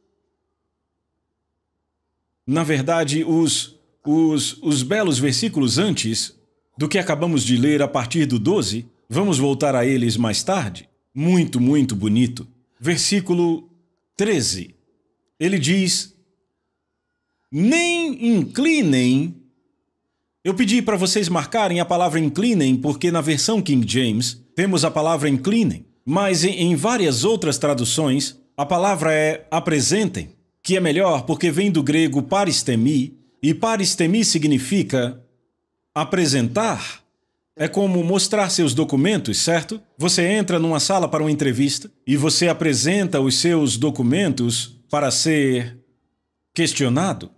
Na 2.45 2.63
verdade, 2.63 3.23
os, 3.23 3.77
os, 4.05 4.53
os 4.61 4.83
belos 4.83 5.19
versículos 5.19 5.77
antes 5.77 6.35
do 6.77 6.87
que 6.87 6.97
acabamos 6.97 7.43
de 7.43 7.57
ler 7.57 7.81
a 7.81 7.87
partir 7.87 8.25
do 8.25 8.39
12, 8.39 8.87
vamos 9.09 9.39
voltar 9.39 9.75
a 9.75 9.85
eles 9.85 10.15
mais 10.15 10.43
tarde. 10.43 10.87
Muito, 11.13 11.59
muito 11.59 11.95
bonito. 11.95 12.47
Versículo 12.79 13.69
13. 14.15 14.75
Ele 15.39 15.57
diz: 15.57 16.15
Nem 17.51 18.37
inclinem. 18.37 19.35
Eu 20.43 20.53
pedi 20.53 20.81
para 20.81 20.95
vocês 20.95 21.27
marcarem 21.27 21.79
a 21.79 21.85
palavra 21.85 22.19
inclinem, 22.19 22.77
porque 22.77 23.11
na 23.11 23.21
versão 23.21 23.61
King 23.61 23.85
James 23.85 24.41
temos 24.55 24.85
a 24.85 24.91
palavra 24.91 25.27
inclinem, 25.27 25.85
mas 26.05 26.43
em, 26.45 26.75
várias 26.75 27.23
outras 27.25 27.57
traduções 27.57 28.39
a 28.55 28.65
palavra 28.65 29.13
é 29.13 29.47
apresentem, 29.51 30.29
que 30.63 30.77
é 30.77 30.79
melhor 30.79 31.23
porque 31.25 31.51
vem 31.51 31.69
do 31.71 31.83
grego 31.83 32.23
paristemi, 32.23 33.17
e 33.41 33.53
paristemi 33.53 34.23
significa 34.25 35.21
apresentar. 35.93 37.03
É 37.61 37.67
como 37.67 38.01
mostrar 38.05 38.49
seus 38.49 38.73
documentos, 38.73 39.37
certo? 39.37 39.81
Você 39.97 40.25
entra 40.25 40.57
numa 40.57 40.79
sala 40.79 41.09
para 41.09 41.21
uma 41.21 41.29
entrevista 41.29 41.91
e 42.07 42.15
você 42.15 42.47
apresenta 42.47 43.19
os 43.19 43.35
seus 43.35 43.75
documentos 43.75 44.79
para 44.89 45.11
ser 45.11 45.77
questionado. 46.53 47.29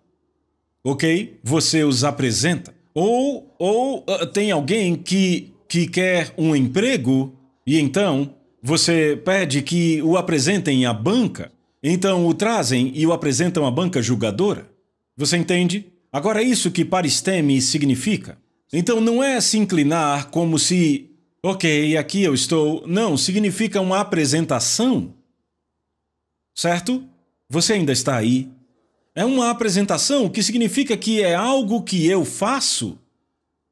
Ok? 0.83 1.39
Você 1.43 1.83
os 1.83 2.03
apresenta. 2.03 2.71
Ou, 2.93 3.55
ou 3.57 4.05
uh, 4.07 4.27
tem 4.27 4.51
alguém 4.51 4.95
que, 4.95 5.55
que 5.67 5.87
quer 5.87 6.31
um 6.37 6.55
emprego 6.55 7.35
e 7.65 7.79
então 7.79 8.35
você 8.61 9.19
pede 9.25 9.63
que 9.63 10.03
o 10.03 10.17
apresentem 10.17 10.85
à 10.85 10.93
banca, 10.93 11.51
então 11.81 12.27
o 12.27 12.33
trazem 12.35 12.91
e 12.93 13.07
o 13.07 13.11
apresentam 13.11 13.65
à 13.65 13.71
banca 13.71 14.03
julgadora. 14.03 14.69
Você 15.17 15.35
entende? 15.35 15.87
Agora, 16.13 16.43
é 16.43 16.45
isso 16.45 16.69
que 16.69 16.85
paristeme 16.85 17.59
significa. 17.59 18.37
Então, 18.73 19.01
não 19.01 19.23
é 19.23 19.39
se 19.41 19.57
inclinar 19.57 20.29
como 20.29 20.57
se 20.57 21.11
Ok, 21.43 21.97
aqui 21.97 22.21
eu 22.21 22.35
estou. 22.35 22.85
Não, 22.85 23.17
significa 23.17 23.81
uma 23.81 23.99
apresentação. 23.99 25.15
Certo? 26.55 27.03
Você 27.49 27.73
ainda 27.73 27.91
está 27.91 28.15
aí. 28.15 28.51
É 29.15 29.25
uma 29.25 29.49
apresentação, 29.49 30.25
o 30.25 30.29
que 30.29 30.43
significa 30.43 30.95
que 30.95 31.21
é 31.21 31.33
algo 31.33 31.81
que 31.83 32.05
eu 32.05 32.23
faço. 32.23 32.99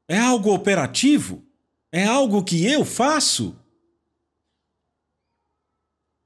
É 0.08 0.18
algo 0.18 0.52
operativo. 0.52 1.44
É 1.92 2.04
algo 2.04 2.42
que 2.42 2.66
eu 2.66 2.84
faço. 2.84 3.56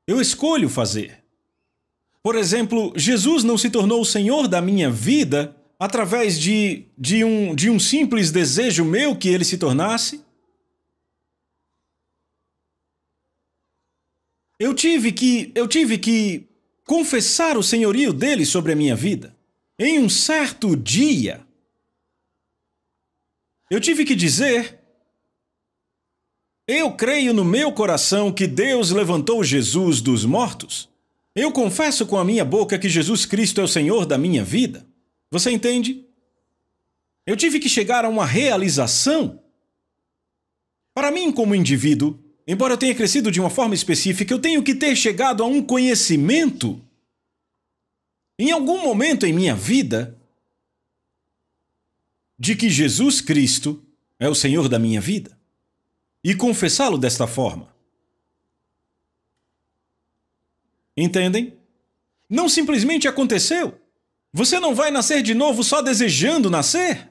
Eu 0.06 0.20
escolho 0.20 0.70
fazer. 0.70 1.22
Por 2.22 2.37
exemplo, 2.37 2.90
Jesus 2.96 3.44
não 3.44 3.58
se 3.58 3.68
tornou 3.68 4.00
o 4.00 4.06
Senhor 4.06 4.48
da 4.48 4.62
minha 4.62 4.90
vida 4.90 5.54
através 5.85 6.40
de, 6.40 6.87
de, 6.97 7.23
um, 7.23 7.55
de 7.55 7.68
um 7.68 7.79
simples 7.79 8.31
desejo 8.31 8.87
meu 8.87 9.14
que 9.14 9.29
ele 9.29 9.44
se 9.44 9.59
tornasse. 9.59 10.25
Eu 14.59 14.73
tive 14.73 15.12
que 15.12 15.53
eu 15.55 15.68
tive 15.68 15.99
que 15.99 16.49
confessar 16.87 17.59
o 17.59 17.62
senhorio 17.62 18.14
dele 18.14 18.47
sobre 18.47 18.73
a 18.73 18.75
minha 18.75 18.97
vida. 18.97 19.37
Em 19.79 19.99
um 19.99 20.09
certo 20.09 20.75
dia, 20.75 21.47
eu 23.68 23.79
tive 23.79 24.07
que 24.07 24.14
dizer: 24.14 24.81
Eu 26.66 26.92
creio 26.92 27.35
no 27.35 27.44
meu 27.44 27.73
coração 27.73 28.33
que 28.33 28.47
Deus 28.47 28.90
levantou 28.90 29.44
Jesus 29.44 30.01
dos 30.01 30.25
mortos. 30.25 30.88
Eu 31.35 31.53
confesso 31.53 32.07
com 32.07 32.16
a 32.16 32.25
minha 32.25 32.44
boca 32.44 32.79
que 32.79 32.88
Jesus 32.88 33.27
Cristo 33.27 33.61
é 33.61 33.64
o 33.64 33.68
Senhor 33.68 34.07
da 34.07 34.16
minha 34.16 34.42
vida. 34.42 34.93
Você 35.35 35.51
entende? 35.51 36.07
Eu 37.27 37.37
tive 37.37 37.59
que 37.59 37.68
chegar 37.68 38.05
a 38.05 38.09
uma 38.09 38.25
realização. 38.25 39.42
Para 40.94 41.11
mim, 41.11 41.33
como 41.33 41.57
indivíduo, 41.57 42.16
embora 42.47 42.75
eu 42.75 42.79
tenha 42.79 42.94
crescido 42.94 43.33
de 43.33 43.40
uma 43.40 43.51
forma 43.51 43.75
específica, 43.75 44.33
eu 44.33 44.38
tenho 44.38 44.62
que 44.62 44.77
ter 44.77 44.94
chegado 44.94 45.42
a 45.42 45.47
um 45.47 45.61
conhecimento. 45.61 46.81
Em 48.38 48.53
algum 48.53 48.81
momento 48.85 49.27
em 49.27 49.33
minha 49.33 49.57
vida, 49.57 50.16
de 52.38 52.55
que 52.55 52.70
Jesus 52.70 53.20
Cristo 53.20 53.85
é 54.20 54.29
o 54.29 54.37
Senhor 54.37 54.68
da 54.68 54.79
minha 54.79 55.01
vida. 55.01 55.37
E 56.23 56.33
confessá-lo 56.33 56.97
desta 56.97 57.27
forma. 57.27 57.75
Entendem? 60.97 61.59
Não 62.31 62.49
simplesmente 62.49 63.09
aconteceu. 63.09 63.81
Você 64.37 64.59
não 64.59 64.75
vai 64.75 64.90
nascer 64.90 65.23
de 65.23 65.33
novo 65.33 65.62
só 65.62 65.81
desejando 65.81 66.51
nascer. 66.51 67.09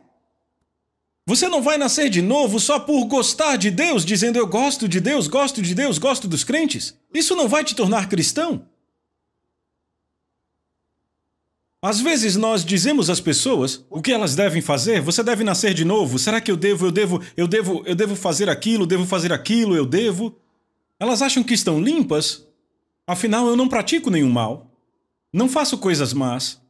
Você 1.25 1.47
não 1.47 1.61
vai 1.61 1.77
nascer 1.77 2.09
de 2.09 2.21
novo 2.21 2.59
só 2.59 2.81
por 2.81 3.05
gostar 3.05 3.55
de 3.55 3.71
Deus, 3.71 4.03
dizendo 4.03 4.37
eu 4.37 4.45
gosto 4.45 4.89
de 4.89 4.99
Deus, 4.99 5.25
gosto 5.25 5.61
de 5.61 5.73
Deus, 5.73 5.97
gosto 5.97 6.27
dos 6.27 6.43
crentes. 6.43 6.99
Isso 7.13 7.33
não 7.33 7.47
vai 7.47 7.63
te 7.63 7.75
tornar 7.75 8.09
cristão. 8.09 8.67
Às 11.81 12.01
vezes 12.01 12.35
nós 12.35 12.65
dizemos 12.65 13.09
às 13.09 13.21
pessoas 13.21 13.85
o 13.89 14.01
que 14.01 14.11
elas 14.11 14.35
devem 14.35 14.61
fazer. 14.61 14.99
Você 14.99 15.23
deve 15.23 15.45
nascer 15.45 15.73
de 15.73 15.85
novo. 15.85 16.19
Será 16.19 16.41
que 16.41 16.51
eu 16.51 16.57
devo, 16.57 16.87
eu 16.87 16.91
devo, 16.91 17.21
eu 17.37 17.47
devo, 17.47 17.83
eu 17.85 17.95
devo 17.95 18.17
fazer 18.17 18.49
aquilo, 18.49 18.85
devo 18.85 19.05
fazer 19.05 19.31
aquilo, 19.31 19.77
eu 19.77 19.85
devo? 19.85 20.37
Elas 20.99 21.21
acham 21.21 21.41
que 21.41 21.53
estão 21.53 21.81
limpas. 21.81 22.45
Afinal, 23.07 23.47
eu 23.47 23.55
não 23.55 23.69
pratico 23.69 24.09
nenhum 24.09 24.29
mal. 24.29 24.69
Não 25.31 25.47
faço 25.47 25.77
coisas 25.77 26.11
más. 26.11 26.61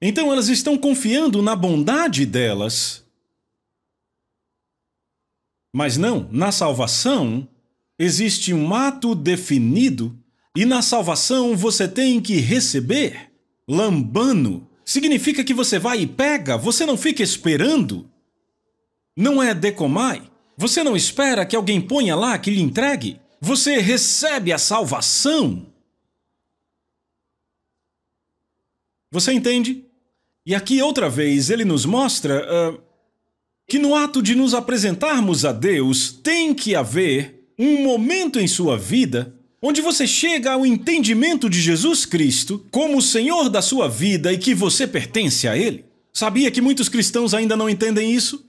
Então 0.00 0.30
elas 0.32 0.48
estão 0.48 0.76
confiando 0.76 1.40
na 1.42 1.56
bondade 1.56 2.26
delas. 2.26 3.04
Mas 5.74 5.96
não, 5.96 6.28
na 6.30 6.52
salvação 6.52 7.48
existe 7.98 8.52
um 8.52 8.74
ato 8.74 9.14
definido 9.14 10.18
e 10.54 10.64
na 10.64 10.82
salvação 10.82 11.56
você 11.56 11.88
tem 11.88 12.20
que 12.20 12.36
receber. 12.36 13.32
Lambano 13.68 14.68
significa 14.84 15.42
que 15.42 15.54
você 15.54 15.78
vai 15.78 16.00
e 16.00 16.06
pega, 16.06 16.56
você 16.56 16.86
não 16.86 16.96
fica 16.96 17.22
esperando. 17.22 18.10
Não 19.16 19.42
é 19.42 19.54
decomai. 19.54 20.30
Você 20.58 20.82
não 20.82 20.96
espera 20.96 21.44
que 21.44 21.56
alguém 21.56 21.80
ponha 21.80 22.14
lá 22.14 22.38
que 22.38 22.50
lhe 22.50 22.60
entregue. 22.60 23.20
Você 23.40 23.78
recebe 23.78 24.52
a 24.52 24.58
salvação. 24.58 25.66
Você 29.10 29.32
entende? 29.32 29.85
E 30.46 30.54
aqui 30.54 30.80
outra 30.80 31.10
vez 31.10 31.50
ele 31.50 31.64
nos 31.64 31.84
mostra 31.84 32.46
uh, 32.46 32.80
que 33.66 33.80
no 33.80 33.96
ato 33.96 34.22
de 34.22 34.36
nos 34.36 34.54
apresentarmos 34.54 35.44
a 35.44 35.50
Deus 35.50 36.12
tem 36.12 36.54
que 36.54 36.76
haver 36.76 37.50
um 37.58 37.82
momento 37.82 38.38
em 38.38 38.46
sua 38.46 38.78
vida 38.78 39.34
onde 39.60 39.80
você 39.80 40.06
chega 40.06 40.52
ao 40.52 40.64
entendimento 40.64 41.50
de 41.50 41.60
Jesus 41.60 42.06
Cristo 42.06 42.64
como 42.70 42.98
o 42.98 43.02
Senhor 43.02 43.48
da 43.48 43.60
sua 43.60 43.88
vida 43.88 44.32
e 44.32 44.38
que 44.38 44.54
você 44.54 44.86
pertence 44.86 45.48
a 45.48 45.58
Ele. 45.58 45.84
Sabia 46.12 46.50
que 46.50 46.60
muitos 46.60 46.88
cristãos 46.88 47.34
ainda 47.34 47.56
não 47.56 47.68
entendem 47.68 48.14
isso? 48.14 48.48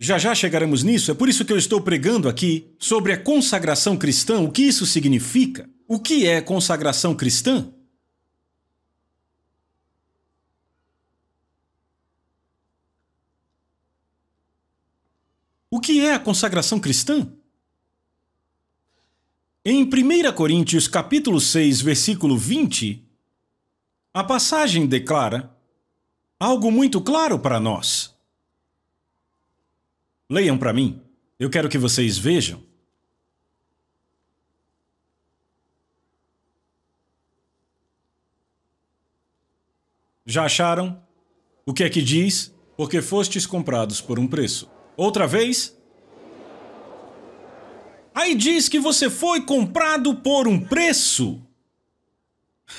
Já 0.00 0.18
já 0.18 0.34
chegaremos 0.34 0.82
nisso, 0.82 1.12
é 1.12 1.14
por 1.14 1.28
isso 1.28 1.44
que 1.44 1.52
eu 1.52 1.58
estou 1.58 1.80
pregando 1.80 2.28
aqui 2.28 2.66
sobre 2.78 3.12
a 3.12 3.16
consagração 3.16 3.96
cristã, 3.96 4.40
o 4.40 4.50
que 4.50 4.62
isso 4.62 4.84
significa. 4.84 5.68
O 5.86 5.98
que 5.98 6.26
é 6.26 6.40
consagração 6.40 7.14
cristã? 7.14 7.72
O 15.78 15.80
que 15.80 16.00
é 16.00 16.12
a 16.12 16.18
consagração 16.18 16.80
cristã? 16.80 17.32
Em 19.64 19.84
1 19.84 20.32
Coríntios 20.34 20.88
capítulo 20.88 21.40
6, 21.40 21.80
versículo 21.82 22.36
20, 22.36 23.08
a 24.12 24.24
passagem 24.24 24.88
declara 24.88 25.56
algo 26.36 26.72
muito 26.72 27.00
claro 27.00 27.38
para 27.38 27.60
nós. 27.60 28.12
Leiam 30.28 30.58
para 30.58 30.72
mim. 30.72 31.00
Eu 31.38 31.48
quero 31.48 31.68
que 31.68 31.78
vocês 31.78 32.18
vejam. 32.18 32.60
Já 40.26 40.44
acharam? 40.44 41.00
O 41.64 41.72
que 41.72 41.84
é 41.84 41.88
que 41.88 42.02
diz? 42.02 42.52
Porque 42.76 43.00
fostes 43.00 43.46
comprados 43.46 44.00
por 44.00 44.18
um 44.18 44.26
preço. 44.26 44.76
Outra 44.98 45.28
vez? 45.28 45.78
Aí 48.12 48.34
diz 48.34 48.68
que 48.68 48.80
você 48.80 49.08
foi 49.08 49.42
comprado 49.42 50.16
por 50.16 50.48
um 50.48 50.58
preço. 50.58 51.40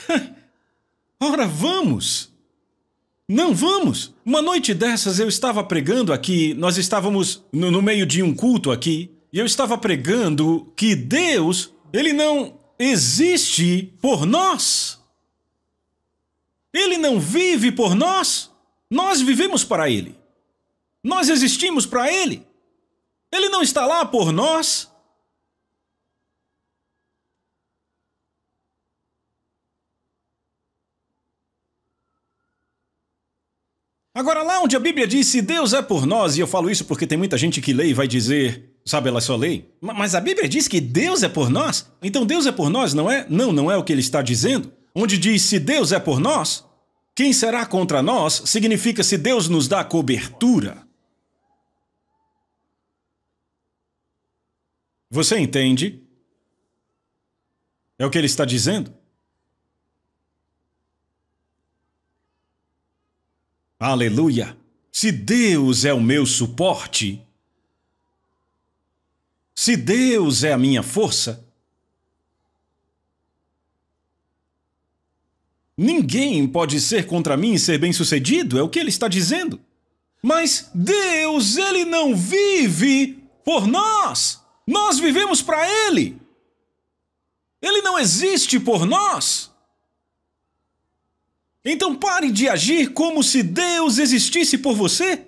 Ora, 1.17 1.47
vamos! 1.47 2.29
Não 3.25 3.55
vamos! 3.55 4.13
Uma 4.25 4.41
noite 4.41 4.73
dessas 4.73 5.17
eu 5.17 5.29
estava 5.29 5.63
pregando 5.63 6.11
aqui, 6.11 6.53
nós 6.55 6.77
estávamos 6.77 7.41
no, 7.53 7.71
no 7.71 7.81
meio 7.81 8.05
de 8.05 8.21
um 8.21 8.35
culto 8.35 8.69
aqui, 8.69 9.09
e 9.31 9.39
eu 9.39 9.45
estava 9.45 9.77
pregando 9.77 10.73
que 10.75 10.95
Deus, 10.95 11.73
ele 11.93 12.11
não 12.11 12.59
existe 12.77 13.93
por 14.01 14.25
nós. 14.25 14.99
Ele 16.73 16.97
não 16.97 17.17
vive 17.17 17.71
por 17.71 17.95
nós. 17.95 18.51
Nós 18.91 19.21
vivemos 19.21 19.63
para 19.63 19.89
ele. 19.89 20.18
Nós 21.03 21.29
existimos 21.29 21.85
para 21.85 22.11
Ele. 22.11 22.45
Ele 23.31 23.49
não 23.49 23.61
está 23.61 23.85
lá 23.85 24.05
por 24.05 24.31
nós. 24.31 24.89
Agora, 34.13 34.43
lá 34.43 34.59
onde 34.59 34.75
a 34.75 34.79
Bíblia 34.79 35.07
diz 35.07 35.27
se 35.27 35.41
Deus 35.41 35.71
é 35.71 35.81
por 35.81 36.05
nós, 36.05 36.35
e 36.35 36.41
eu 36.41 36.47
falo 36.47 36.69
isso 36.69 36.83
porque 36.83 37.07
tem 37.07 37.17
muita 37.17 37.37
gente 37.37 37.61
que 37.61 37.71
lê 37.71 37.87
e 37.87 37.93
vai 37.93 38.05
dizer, 38.05 38.73
sabe, 38.83 39.07
ela 39.07 39.21
só 39.21 39.35
lê. 39.37 39.63
Mas 39.79 40.13
a 40.13 40.19
Bíblia 40.19 40.49
diz 40.49 40.67
que 40.67 40.81
Deus 40.81 41.23
é 41.23 41.29
por 41.29 41.49
nós? 41.49 41.89
Então 42.01 42.25
Deus 42.25 42.45
é 42.45 42.51
por 42.51 42.69
nós, 42.69 42.93
não 42.93 43.09
é? 43.09 43.25
Não, 43.29 43.53
não 43.53 43.71
é 43.71 43.77
o 43.77 43.83
que 43.83 43.93
ele 43.93 44.01
está 44.01 44.21
dizendo. 44.21 44.73
Onde 44.93 45.17
diz 45.17 45.43
se 45.43 45.57
Deus 45.57 45.93
é 45.93 45.99
por 45.99 46.19
nós, 46.19 46.65
quem 47.15 47.31
será 47.31 47.65
contra 47.65 48.01
nós 48.01 48.41
significa 48.45 49.03
se 49.03 49.17
Deus 49.17 49.47
nos 49.47 49.69
dá 49.69 49.85
cobertura. 49.85 50.88
Você 55.09 55.39
entende? 55.39 56.03
É 57.97 58.05
o 58.05 58.09
que 58.09 58.17
ele 58.17 58.27
está 58.27 58.45
dizendo? 58.45 58.93
Aleluia! 63.79 64.57
Se 64.91 65.11
Deus 65.11 65.85
é 65.85 65.93
o 65.93 66.01
meu 66.01 66.25
suporte, 66.25 67.25
se 69.55 69.75
Deus 69.77 70.43
é 70.43 70.51
a 70.51 70.57
minha 70.57 70.83
força, 70.83 71.45
ninguém 75.77 76.47
pode 76.47 76.79
ser 76.81 77.07
contra 77.07 77.37
mim 77.37 77.53
e 77.53 77.59
ser 77.59 77.77
bem-sucedido, 77.77 78.59
é 78.59 78.61
o 78.61 78.69
que 78.69 78.79
ele 78.79 78.89
está 78.89 79.07
dizendo. 79.07 79.59
Mas 80.21 80.69
Deus, 80.73 81.55
ele 81.55 81.85
não 81.85 82.15
vive 82.15 83.23
por 83.45 83.65
nós. 83.65 84.43
Nós 84.69 84.99
vivemos 84.99 85.41
para 85.41 85.67
ele. 85.67 86.21
Ele 87.59 87.81
não 87.81 87.97
existe 87.97 88.59
por 88.59 88.85
nós. 88.85 89.51
Então 91.65 91.95
pare 91.95 92.31
de 92.31 92.47
agir 92.47 92.93
como 92.93 93.23
se 93.23 93.41
Deus 93.41 93.97
existisse 93.97 94.59
por 94.59 94.75
você. 94.75 95.25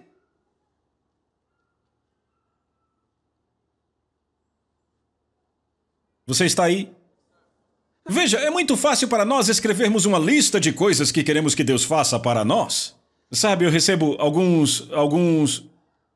Você 6.28 6.46
está 6.46 6.66
aí? 6.66 6.94
Veja, 8.08 8.38
é 8.38 8.52
muito 8.52 8.78
fácil 8.78 9.08
para 9.08 9.26
nós 9.26 9.50
escrevermos 9.50 10.06
uma 10.06 10.20
lista 10.20 10.60
de 10.60 10.72
coisas 10.72 11.12
que 11.12 11.24
queremos 11.24 11.56
que 11.56 11.64
Deus 11.64 11.84
faça 11.84 12.20
para 12.20 12.46
nós. 12.46 12.96
Sabe, 13.32 13.66
eu 13.66 13.72
recebo 13.72 14.16
alguns 14.20 14.88
alguns 14.92 15.66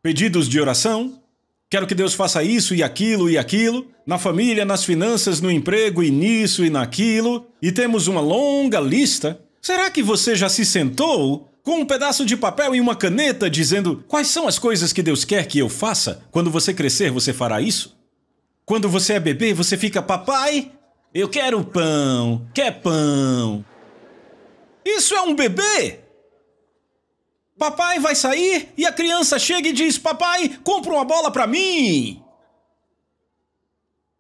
pedidos 0.04 0.48
de 0.48 0.62
oração. 0.62 1.25
Quero 1.70 1.88
que 1.88 1.96
Deus 1.96 2.14
faça 2.14 2.44
isso 2.44 2.76
e 2.76 2.84
aquilo 2.84 3.30
e 3.30 3.38
aquilo, 3.38 3.88
na 4.06 4.18
família, 4.18 4.64
nas 4.64 4.84
finanças, 4.86 5.42
no 5.42 5.50
emprego 5.50 6.04
e 6.04 6.12
nisso 6.12 6.64
e 6.64 6.70
naquilo, 6.70 7.48
e 7.62 7.72
temos 7.72 8.08
uma 8.08 8.22
longa 8.22 8.80
lista. 8.80 9.40
Será 9.62 9.90
que 9.90 10.04
você 10.04 10.36
já 10.36 10.48
se 10.48 10.64
sentou 10.64 11.52
com 11.64 11.80
um 11.80 11.86
pedaço 11.86 12.24
de 12.24 12.38
papel 12.38 12.76
e 12.76 12.80
uma 12.80 12.96
caneta 12.96 13.50
dizendo 13.50 14.04
quais 14.08 14.28
são 14.28 14.48
as 14.48 14.60
coisas 14.60 14.94
que 14.94 15.02
Deus 15.02 15.26
quer 15.26 15.48
que 15.48 15.58
eu 15.58 15.68
faça? 15.68 16.22
Quando 16.30 16.52
você 16.52 16.72
crescer, 16.72 17.10
você 17.10 17.34
fará 17.34 17.60
isso? 17.60 17.98
Quando 18.64 18.88
você 18.88 19.14
é 19.14 19.20
bebê, 19.20 19.54
você 19.54 19.76
fica, 19.76 20.04
papai, 20.04 20.72
eu 21.14 21.28
quero 21.28 21.64
pão, 21.64 22.48
quer 22.54 22.80
pão. 22.80 23.66
Isso 24.86 25.16
é 25.16 25.22
um 25.22 25.36
bebê! 25.36 26.05
Papai 27.58 28.00
vai 28.00 28.16
sair 28.16 28.74
e 28.78 28.86
a 28.86 28.92
criança 28.92 29.40
chega 29.40 29.70
e 29.70 29.74
diz: 29.74 29.98
Papai, 29.98 30.60
compra 30.64 30.94
uma 30.94 31.06
bola 31.06 31.32
para 31.32 31.48
mim. 31.48 32.22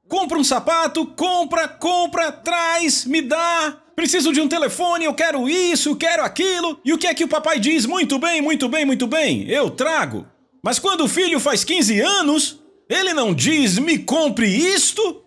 Compra 0.07 0.37
um 0.37 0.43
sapato, 0.43 1.05
compra, 1.07 1.67
compra, 1.67 2.31
traz, 2.31 3.05
me 3.05 3.21
dá. 3.21 3.77
Preciso 3.95 4.31
de 4.31 4.39
um 4.39 4.47
telefone, 4.47 5.05
eu 5.05 5.13
quero 5.13 5.49
isso, 5.49 5.95
quero 5.95 6.23
aquilo. 6.23 6.79
E 6.85 6.93
o 6.93 6.97
que 6.97 7.07
é 7.07 7.13
que 7.13 7.23
o 7.23 7.27
papai 7.27 7.59
diz? 7.59 7.85
Muito 7.85 8.19
bem, 8.19 8.41
muito 8.41 8.69
bem, 8.69 8.85
muito 8.85 9.07
bem, 9.07 9.49
eu 9.49 9.69
trago. 9.69 10.25
Mas 10.61 10.79
quando 10.79 11.01
o 11.01 11.07
filho 11.07 11.39
faz 11.39 11.63
15 11.63 11.99
anos, 11.99 12.59
ele 12.89 13.13
não 13.13 13.33
diz: 13.33 13.79
me 13.79 13.97
compre 13.97 14.47
isto. 14.47 15.23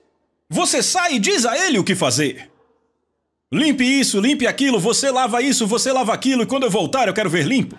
Você 0.49 0.83
sai 0.83 1.15
e 1.15 1.19
diz 1.19 1.45
a 1.45 1.59
ele 1.67 1.79
o 1.79 1.85
que 1.85 1.95
fazer. 1.95 2.51
Limpe 3.53 3.85
isso, 3.85 4.21
limpe 4.21 4.47
aquilo, 4.47 4.79
você 4.79 5.11
lava 5.11 5.43
isso, 5.43 5.67
você 5.67 5.91
lava 5.91 6.13
aquilo, 6.13 6.43
e 6.43 6.47
quando 6.47 6.65
eu 6.65 6.71
voltar 6.71 7.09
eu 7.09 7.15
quero 7.15 7.31
ver 7.31 7.47
limpo. 7.47 7.79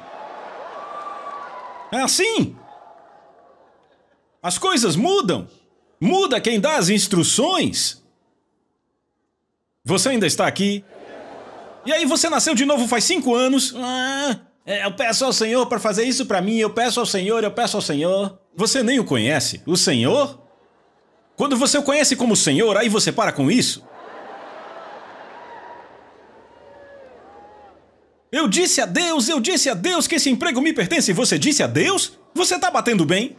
É 1.92 2.02
assim. 2.02 2.56
As 4.42 4.58
coisas 4.58 4.96
mudam. 4.96 5.48
Muda 6.00 6.40
quem 6.40 6.60
dá 6.60 6.78
as 6.78 6.90
instruções. 6.90 8.02
Você 9.84 10.10
ainda 10.10 10.28
está 10.28 10.48
aqui? 10.48 10.84
E 11.86 11.92
aí 11.92 12.06
você 12.06 12.30
nasceu 12.30 12.54
de 12.54 12.66
novo 12.66 12.88
faz 12.88 13.04
cinco 13.04 13.34
anos? 13.34 13.74
Ah, 13.76 14.40
é, 14.66 14.86
eu 14.86 14.94
peço 14.94 15.26
ao 15.26 15.34
Senhor 15.34 15.66
para 15.66 15.80
fazer 15.80 16.04
isso 16.04 16.26
para 16.26 16.42
mim. 16.42 16.58
Eu 16.58 16.70
peço 16.70 17.00
ao 17.00 17.06
Senhor, 17.06 17.44
eu 17.44 17.52
peço 17.52 17.76
ao 17.76 17.82
Senhor. 17.82 18.40
Você 18.56 18.84
nem 18.84 19.00
o 19.00 19.04
conhece? 19.04 19.62
O 19.66 19.76
Senhor? 19.76 20.40
Quando 21.36 21.58
você 21.58 21.78
o 21.78 21.84
conhece 21.84 22.16
como 22.16 22.36
Senhor, 22.36 22.78
aí 22.78 22.90
você 22.90 23.12
para 23.12 23.32
com 23.32 23.50
isso? 23.50 23.84
Eu 28.32 28.48
disse 28.48 28.80
a 28.80 28.86
Deus, 28.86 29.28
eu 29.28 29.40
disse 29.40 29.70
a 29.70 29.74
Deus 29.74 30.08
que 30.08 30.16
esse 30.16 30.30
emprego 30.30 30.62
me 30.62 30.72
pertence. 30.72 31.12
Você 31.14 31.40
disse 31.40 31.64
a 31.64 31.68
Deus? 31.68 32.20
Você 32.34 32.56
está 32.56 32.70
batendo 32.70 33.06
bem? 33.06 33.36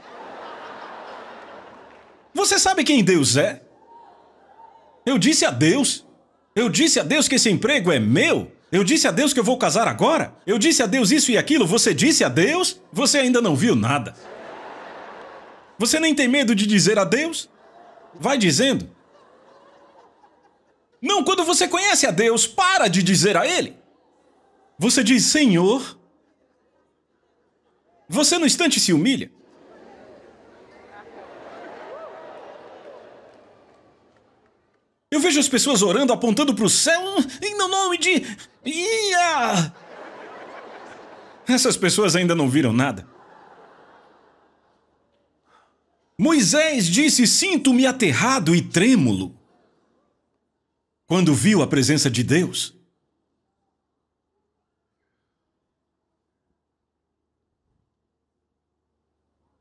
Você 2.35 2.59
sabe 2.59 2.83
quem 2.83 3.05
Deus 3.05 3.37
é? 3.37 3.63
Eu 5.07 5.17
disse 5.19 5.45
a 5.45 5.51
Deus. 5.51 6.05
Eu 6.55 6.69
disse 6.69 6.99
a 6.99 7.05
Deus 7.05 7.29
que 7.29 7.37
esse 7.37 7.49
emprego 7.49 7.93
é 7.93 8.01
meu. 8.01 8.51
Eu 8.73 8.85
disse 8.85 9.07
a 9.07 9.11
Deus 9.11 9.33
que 9.33 9.41
eu 9.41 9.45
vou 9.45 9.59
casar 9.59 9.87
agora. 9.87 10.35
Eu 10.47 10.59
disse 10.59 10.83
a 10.83 10.87
Deus 10.87 11.11
isso 11.11 11.31
e 11.31 11.39
aquilo. 11.39 11.67
Você 11.67 11.95
disse 11.95 12.25
a 12.25 12.29
Deus? 12.29 12.81
Você 12.93 13.19
ainda 13.19 13.41
não 13.41 13.55
viu 13.55 13.77
nada. 13.77 14.15
Você 15.79 15.99
nem 15.99 16.15
tem 16.15 16.29
medo 16.29 16.55
de 16.55 16.67
dizer 16.67 16.99
a 16.99 17.05
Deus? 17.05 17.49
Vai 18.15 18.37
dizendo. 18.37 18.91
Não, 21.01 21.25
quando 21.25 21.45
você 21.45 21.67
conhece 21.67 22.07
a 22.07 22.11
Deus, 22.11 22.47
para 22.47 22.87
de 22.87 23.03
dizer 23.03 23.37
a 23.37 23.47
Ele. 23.47 23.80
Você 24.81 25.05
diz 25.05 25.27
Senhor. 25.27 26.01
Você 28.09 28.39
no 28.39 28.47
instante 28.47 28.81
se 28.81 28.95
humilha. 28.95 29.31
Eu 35.11 35.21
vejo 35.21 35.39
as 35.39 35.51
pessoas 35.51 35.83
orando, 35.83 36.15
apontando 36.15 36.55
para 36.55 36.65
o 36.65 36.71
céu, 36.71 37.03
em 37.43 37.59
nome 37.59 37.99
de. 37.99 38.23
Ia! 38.65 39.75
Essas 41.47 41.77
pessoas 41.77 42.17
ainda 42.17 42.35
não 42.35 42.49
viram 42.49 42.73
nada. 42.73 43.07
Moisés 46.17 46.87
disse: 46.87 47.27
Sinto-me 47.27 47.85
aterrado 47.85 48.55
e 48.55 48.63
trêmulo. 48.63 49.39
Quando 51.07 51.35
viu 51.35 51.61
a 51.61 51.67
presença 51.67 52.11
de 52.11 52.23
Deus. 52.23 52.80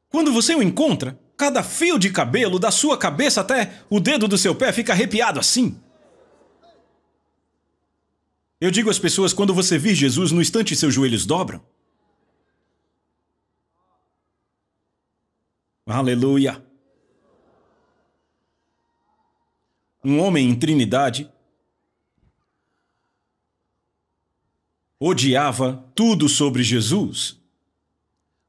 Quando 0.10 0.34
você 0.34 0.56
o 0.56 0.64
encontra, 0.64 1.20
cada 1.38 1.64
fio 1.64 2.00
de 2.00 2.12
cabelo 2.12 2.60
da 2.60 2.72
sua 2.72 2.98
cabeça 2.98 3.42
até 3.42 3.82
o 3.90 4.00
dedo 4.00 4.28
do 4.28 4.38
seu 4.38 4.56
pé 4.56 4.74
fica 4.74 4.92
arrepiado 4.92 5.40
assim. 5.40 5.80
Eu 8.60 8.72
digo 8.72 8.90
às 8.90 9.00
pessoas: 9.00 9.32
quando 9.34 9.54
você 9.54 9.78
vir 9.78 9.96
Jesus, 9.96 10.32
no 10.32 10.42
instante 10.42 10.76
seus 10.76 10.94
joelhos 10.94 11.26
dobram. 11.26 11.64
Aleluia. 15.86 16.64
Um 20.04 20.20
homem 20.20 20.50
em 20.50 20.56
Trinidade 20.56 21.32
odiava 25.00 25.86
tudo 25.96 26.28
sobre 26.28 26.64
Jesus 26.64 27.39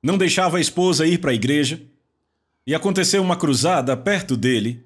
não 0.03 0.17
deixava 0.17 0.59
a 0.59 0.61
esposa 0.61 1.07
ir 1.07 1.19
para 1.19 1.31
a 1.31 1.35
igreja, 1.35 1.83
e 2.67 2.75
aconteceu 2.75 3.23
uma 3.23 3.37
cruzada 3.37 3.97
perto 3.97 4.37
dele, 4.37 4.85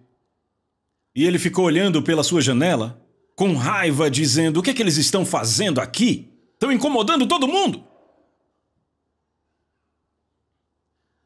e 1.15 1.25
ele 1.25 1.39
ficou 1.39 1.65
olhando 1.65 2.03
pela 2.03 2.25
sua 2.25 2.41
janela, 2.41 3.01
com 3.37 3.55
raiva, 3.55 4.11
dizendo: 4.11 4.59
O 4.59 4.63
que 4.63 4.71
é 4.71 4.75
que 4.75 4.83
eles 4.83 4.97
estão 4.97 5.25
fazendo 5.25 5.81
aqui? 5.81 6.29
Estão 6.55 6.73
incomodando 6.73 7.27
todo 7.27 7.49
mundo! 7.49 7.85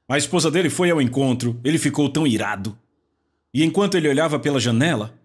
A 0.08 0.16
esposa 0.16 0.50
dele 0.50 0.70
foi 0.70 0.90
ao 0.90 1.02
encontro, 1.02 1.60
ele 1.62 1.78
ficou 1.78 2.08
tão 2.08 2.26
irado. 2.26 2.78
E 3.52 3.62
enquanto 3.62 3.96
ele 3.96 4.08
olhava 4.08 4.38
pela 4.38 4.58
janela, 4.58 5.18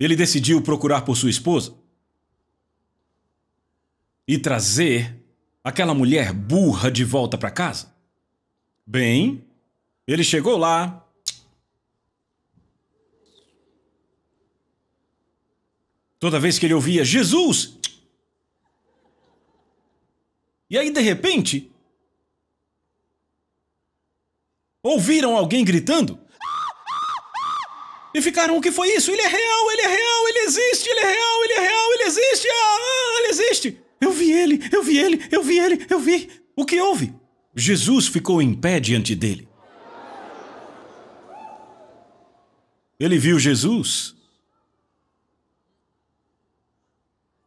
ele 0.00 0.16
decidiu 0.16 0.60
procurar 0.62 1.02
por 1.02 1.16
sua 1.16 1.30
esposa 1.30 1.74
e 4.26 4.38
trazer 4.38 5.23
aquela 5.64 5.94
mulher 5.94 6.32
burra 6.32 6.90
de 6.90 7.02
volta 7.02 7.38
para 7.38 7.50
casa? 7.50 7.92
Bem, 8.86 9.42
ele 10.06 10.22
chegou 10.22 10.58
lá. 10.58 11.02
Toda 16.20 16.38
vez 16.38 16.58
que 16.58 16.66
ele 16.66 16.74
ouvia 16.74 17.04
Jesus. 17.04 17.78
E 20.68 20.78
aí, 20.78 20.90
de 20.90 21.00
repente, 21.00 21.70
ouviram 24.82 25.36
alguém 25.36 25.64
gritando. 25.64 26.20
E 28.14 28.22
ficaram, 28.22 28.56
o 28.56 28.60
que 28.60 28.70
foi 28.70 28.88
isso? 28.94 29.10
Ele 29.10 29.22
é 29.22 29.26
real, 29.26 29.72
ele 29.72 29.82
é 29.82 29.88
real, 29.88 30.28
ele 30.28 30.38
existe, 30.40 30.88
ele 30.88 31.00
é 31.00 31.12
real, 31.12 31.44
ele 31.44 31.52
é 31.52 31.60
real, 31.60 31.92
ele 31.94 32.02
existe, 32.04 32.48
ah, 32.48 33.18
ele 33.18 33.28
existe. 33.28 33.83
Eu 34.00 34.12
vi 34.12 34.32
ele, 34.32 34.60
eu 34.72 34.82
vi 34.82 34.98
ele, 34.98 35.26
eu 35.30 35.42
vi 35.42 35.58
ele, 35.58 35.86
eu 35.88 36.00
vi. 36.00 36.30
O 36.56 36.64
que 36.64 36.80
houve? 36.80 37.14
Jesus 37.54 38.06
ficou 38.06 38.42
em 38.42 38.54
pé 38.54 38.80
diante 38.80 39.14
dele. 39.14 39.48
Ele 42.98 43.18
viu 43.18 43.38
Jesus. 43.38 44.14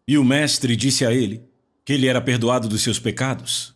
E 0.08 0.18
o 0.18 0.24
mestre 0.24 0.76
disse 0.76 1.06
a 1.06 1.14
ele 1.14 1.44
que 1.84 1.94
ele 1.94 2.08
era 2.08 2.22
perdoado 2.22 2.68
dos 2.68 2.82
seus 2.82 3.00
pecados. 3.00 3.76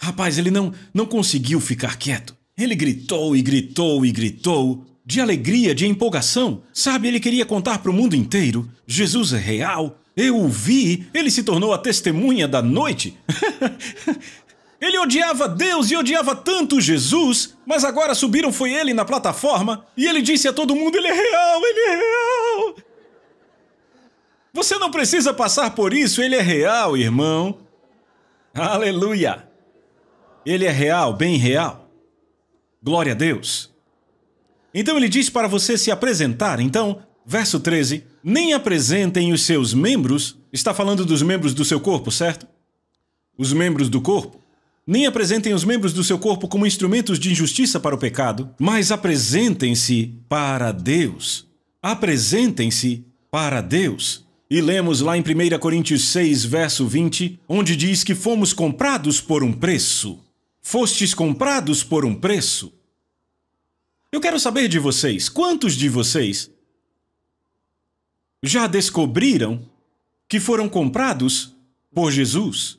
Rapaz, 0.00 0.38
ele 0.38 0.50
não, 0.50 0.72
não 0.94 1.06
conseguiu 1.06 1.60
ficar 1.60 1.96
quieto. 1.96 2.36
Ele 2.56 2.74
gritou 2.74 3.36
e 3.36 3.42
gritou 3.42 4.04
e 4.04 4.12
gritou, 4.12 4.86
de 5.04 5.20
alegria, 5.20 5.74
de 5.74 5.86
empolgação. 5.86 6.62
Sabe, 6.72 7.08
ele 7.08 7.20
queria 7.20 7.46
contar 7.46 7.78
para 7.78 7.90
o 7.90 7.94
mundo 7.94 8.14
inteiro: 8.14 8.70
Jesus 8.86 9.32
é 9.32 9.38
real, 9.38 10.00
Eu 10.20 10.36
o 10.36 10.48
vi, 10.48 11.08
ele 11.14 11.30
se 11.30 11.44
tornou 11.44 11.72
a 11.72 11.78
testemunha 11.78 12.48
da 12.48 12.60
noite. 12.60 13.16
ele 14.80 14.98
odiava 14.98 15.48
Deus 15.48 15.92
e 15.92 15.96
odiava 15.96 16.34
tanto 16.34 16.80
Jesus, 16.80 17.56
mas 17.64 17.84
agora 17.84 18.16
subiram 18.16 18.52
foi 18.52 18.72
ele 18.72 18.92
na 18.92 19.04
plataforma 19.04 19.86
e 19.96 20.06
ele 20.06 20.20
disse 20.20 20.48
a 20.48 20.52
todo 20.52 20.74
mundo: 20.74 20.96
ele 20.96 21.06
é 21.06 21.12
real, 21.12 21.60
ele 21.64 21.80
é 21.80 21.96
real. 21.96 22.74
Você 24.52 24.76
não 24.76 24.90
precisa 24.90 25.32
passar 25.32 25.70
por 25.76 25.94
isso, 25.94 26.20
ele 26.20 26.34
é 26.34 26.42
real, 26.42 26.96
irmão. 26.96 27.58
Aleluia! 28.52 29.48
Ele 30.44 30.64
é 30.64 30.72
real, 30.72 31.12
bem 31.12 31.36
real. 31.36 31.88
Glória 32.82 33.12
a 33.12 33.14
Deus. 33.14 33.72
Então 34.74 34.96
ele 34.96 35.08
diz 35.08 35.30
para 35.30 35.46
você 35.46 35.78
se 35.78 35.92
apresentar. 35.92 36.58
Então, 36.58 37.06
verso 37.28 37.60
13: 37.60 38.04
Nem 38.24 38.54
apresentem 38.54 39.32
os 39.32 39.42
seus 39.42 39.74
membros. 39.74 40.38
Está 40.50 40.72
falando 40.72 41.04
dos 41.04 41.20
membros 41.20 41.52
do 41.52 41.64
seu 41.64 41.78
corpo, 41.78 42.10
certo? 42.10 42.46
Os 43.36 43.52
membros 43.52 43.90
do 43.90 44.00
corpo. 44.00 44.40
Nem 44.86 45.04
apresentem 45.04 45.52
os 45.52 45.64
membros 45.64 45.92
do 45.92 46.02
seu 46.02 46.18
corpo 46.18 46.48
como 46.48 46.66
instrumentos 46.66 47.18
de 47.18 47.30
injustiça 47.30 47.78
para 47.78 47.94
o 47.94 47.98
pecado, 47.98 48.54
mas 48.58 48.90
apresentem-se 48.90 50.14
para 50.26 50.72
Deus. 50.72 51.46
Apresentem-se 51.82 53.04
para 53.30 53.60
Deus. 53.60 54.26
E 54.50 54.62
lemos 54.62 55.02
lá 55.02 55.14
em 55.14 55.20
1 55.20 55.58
Coríntios 55.58 56.08
6, 56.08 56.46
verso 56.46 56.86
20, 56.86 57.38
onde 57.46 57.76
diz 57.76 58.02
que 58.02 58.14
fomos 58.14 58.54
comprados 58.54 59.20
por 59.20 59.44
um 59.44 59.52
preço. 59.52 60.18
Fostes 60.62 61.12
comprados 61.12 61.84
por 61.84 62.06
um 62.06 62.14
preço. 62.14 62.72
Eu 64.10 64.22
quero 64.22 64.40
saber 64.40 64.68
de 64.68 64.78
vocês, 64.78 65.28
quantos 65.28 65.74
de 65.74 65.90
vocês 65.90 66.50
já 68.42 68.66
descobriram 68.66 69.60
que 70.28 70.38
foram 70.38 70.68
comprados 70.68 71.56
por 71.94 72.10
Jesus? 72.10 72.78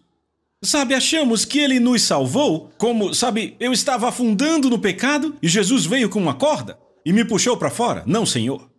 Sabe, 0.61 0.93
achamos 0.93 1.45
que 1.45 1.59
ele 1.59 1.79
nos 1.79 2.01
salvou, 2.01 2.69
como, 2.77 3.13
sabe, 3.13 3.55
eu 3.59 3.71
estava 3.71 4.09
afundando 4.09 4.69
no 4.69 4.77
pecado 4.77 5.37
e 5.41 5.47
Jesus 5.47 5.85
veio 5.85 6.09
com 6.09 6.19
uma 6.19 6.33
corda 6.33 6.77
e 7.05 7.13
me 7.13 7.23
puxou 7.23 7.55
para 7.55 7.69
fora? 7.69 8.03
Não, 8.05 8.25
Senhor. 8.25 8.69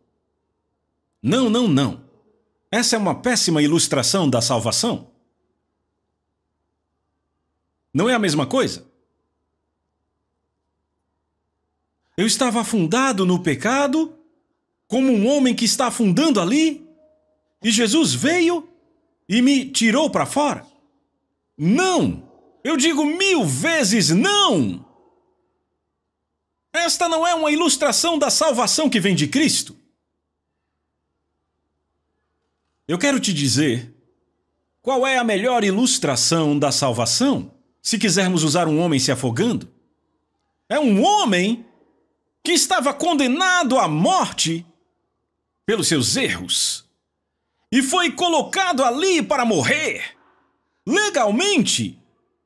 Não, 1.22 1.48
não, 1.48 1.66
não. 1.66 2.02
Essa 2.70 2.96
é 2.96 2.98
uma 2.98 3.14
péssima 3.14 3.62
ilustração 3.62 4.28
da 4.28 4.40
salvação. 4.40 5.08
Não 7.92 8.08
é 8.08 8.14
a 8.14 8.18
mesma 8.18 8.46
coisa? 8.46 8.86
Eu 12.16 12.26
estava 12.26 12.60
afundado 12.60 13.24
no 13.24 13.42
pecado, 13.42 14.14
como 14.90 15.12
um 15.12 15.28
homem 15.28 15.54
que 15.54 15.64
está 15.64 15.86
afundando 15.86 16.40
ali, 16.40 16.84
e 17.62 17.70
Jesus 17.70 18.12
veio 18.12 18.68
e 19.28 19.40
me 19.40 19.70
tirou 19.70 20.10
para 20.10 20.26
fora. 20.26 20.66
Não! 21.56 22.28
Eu 22.64 22.76
digo 22.76 23.06
mil 23.06 23.44
vezes 23.44 24.10
não! 24.10 24.84
Esta 26.72 27.08
não 27.08 27.24
é 27.24 27.32
uma 27.36 27.52
ilustração 27.52 28.18
da 28.18 28.30
salvação 28.30 28.90
que 28.90 28.98
vem 28.98 29.14
de 29.14 29.28
Cristo. 29.28 29.76
Eu 32.88 32.98
quero 32.98 33.20
te 33.20 33.32
dizer 33.32 33.94
qual 34.82 35.06
é 35.06 35.18
a 35.18 35.24
melhor 35.24 35.62
ilustração 35.62 36.58
da 36.58 36.72
salvação, 36.72 37.54
se 37.80 37.96
quisermos 37.96 38.42
usar 38.42 38.66
um 38.66 38.80
homem 38.80 38.98
se 38.98 39.12
afogando. 39.12 39.72
É 40.68 40.80
um 40.80 41.04
homem 41.04 41.64
que 42.42 42.50
estava 42.50 42.92
condenado 42.92 43.78
à 43.78 43.86
morte 43.86 44.66
pelos 45.70 45.86
seus 45.86 46.16
erros 46.16 46.84
e 47.70 47.80
foi 47.80 48.10
colocado 48.10 48.82
ali 48.82 49.22
para 49.22 49.44
morrer. 49.44 50.16
Legalmente, 50.84 51.96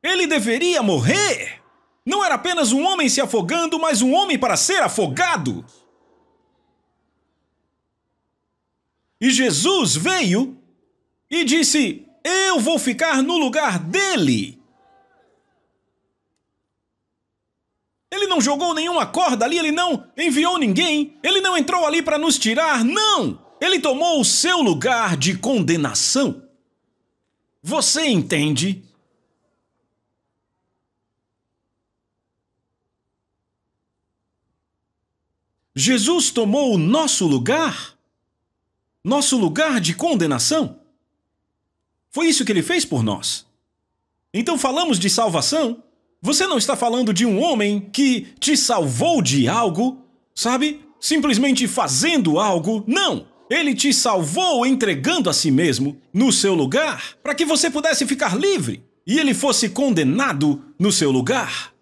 ele 0.03 0.27
deveria 0.27 0.83
morrer. 0.83 1.63
Não 2.05 2.23
era 2.23 2.35
apenas 2.35 2.71
um 2.71 2.85
homem 2.85 3.09
se 3.09 3.23
afogando, 3.23 3.79
mas 3.79 4.03
um 4.03 4.13
homem 4.13 4.39
para 4.39 4.59
ser 4.59 4.83
afogado. 4.83 5.65
E 9.19 9.31
Jesus 9.31 9.97
veio 9.97 10.59
e 11.31 11.45
disse: 11.45 12.07
Eu 12.23 12.61
vou 12.61 12.79
ficar 12.79 13.23
no 13.23 13.39
lugar 13.39 13.79
dele. 13.79 14.63
Ele 18.15 18.29
não 18.29 18.41
jogou 18.41 18.73
nenhuma 18.73 19.05
corda 19.05 19.45
ali, 19.45 19.59
ele 19.59 19.73
não 19.73 20.07
enviou 20.17 20.57
ninguém, 20.57 21.19
ele 21.21 21.41
não 21.41 21.59
entrou 21.59 21.85
ali 21.85 22.01
para 22.01 22.17
nos 22.17 22.39
tirar, 22.39 22.85
não! 22.85 23.43
Ele 23.61 23.81
tomou 23.81 24.21
o 24.21 24.25
seu 24.25 24.61
lugar 24.61 25.17
de 25.17 25.37
condenação. 25.37 26.43
Você 27.61 28.07
entende? 28.07 28.85
Jesus 35.75 36.31
tomou 36.31 36.73
o 36.75 36.79
nosso 36.79 37.27
lugar 37.27 37.95
nosso 39.05 39.37
lugar 39.37 39.81
de 39.81 39.95
condenação. 39.95 40.81
Foi 42.11 42.27
isso 42.27 42.45
que 42.45 42.51
ele 42.51 42.63
fez 42.63 42.87
por 42.87 43.03
nós. 43.03 43.45
Então 44.33 44.57
falamos 44.57 44.99
de 44.99 45.11
salvação. 45.11 45.83
Você 46.25 46.47
não 46.47 46.57
está 46.57 46.75
falando 46.75 47.13
de 47.13 47.27
um 47.27 47.39
homem 47.39 47.79
que 47.93 48.23
te 48.41 48.57
salvou 48.57 49.21
de 49.21 49.47
algo, 49.47 50.03
sabe? 50.35 50.83
Simplesmente 50.99 51.69
fazendo 51.69 52.41
algo. 52.41 52.83
Não! 52.87 53.29
Ele 53.51 53.75
te 53.75 53.93
salvou 53.93 54.65
entregando 54.65 55.29
a 55.29 55.35
si 55.35 55.51
mesmo 55.51 56.01
no 56.15 56.33
seu 56.33 56.55
lugar 56.55 57.15
para 57.23 57.35
que 57.35 57.45
você 57.45 57.71
pudesse 57.71 58.07
ficar 58.07 58.39
livre 58.39 58.83
e 59.07 59.19
ele 59.19 59.35
fosse 59.35 59.69
condenado 59.69 60.65
no 60.79 60.91
seu 60.91 61.11
lugar. 61.11 61.75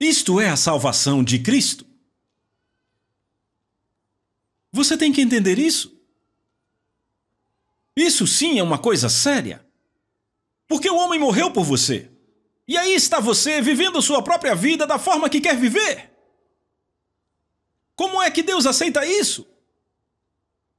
Isto 0.00 0.40
é 0.40 0.48
a 0.48 0.56
salvação 0.56 1.22
de 1.22 1.38
Cristo. 1.38 1.84
Você 4.72 4.96
tem 4.96 5.12
que 5.12 5.20
entender 5.20 5.58
isso. 5.58 5.94
Isso 7.94 8.26
sim 8.26 8.58
é 8.58 8.62
uma 8.62 8.78
coisa 8.78 9.10
séria. 9.10 9.62
Porque 10.66 10.88
o 10.88 10.96
homem 10.96 11.20
morreu 11.20 11.50
por 11.50 11.62
você. 11.62 12.10
E 12.70 12.78
aí 12.78 12.94
está 12.94 13.18
você 13.18 13.60
vivendo 13.60 14.00
sua 14.00 14.22
própria 14.22 14.54
vida 14.54 14.86
da 14.86 14.96
forma 14.96 15.28
que 15.28 15.40
quer 15.40 15.56
viver. 15.56 16.08
Como 17.96 18.22
é 18.22 18.30
que 18.30 18.44
Deus 18.44 18.64
aceita 18.64 19.04
isso? 19.04 19.44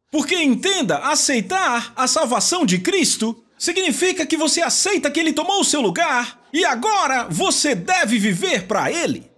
Porque 0.10 0.34
entenda, 0.42 1.00
aceitar 1.00 1.92
a 1.94 2.08
salvação 2.08 2.66
de 2.66 2.80
Cristo 2.80 3.44
significa 3.58 4.26
que 4.26 4.38
você 4.38 4.62
aceita 4.62 5.12
que 5.12 5.20
ele 5.20 5.34
tomou 5.34 5.60
o 5.60 5.66
seu 5.66 5.82
lugar 5.82 6.42
e 6.54 6.64
agora 6.64 7.28
você 7.28 7.76
deve 7.76 8.18
viver 8.18 8.68
para 8.68 8.90
ele. 8.90 9.30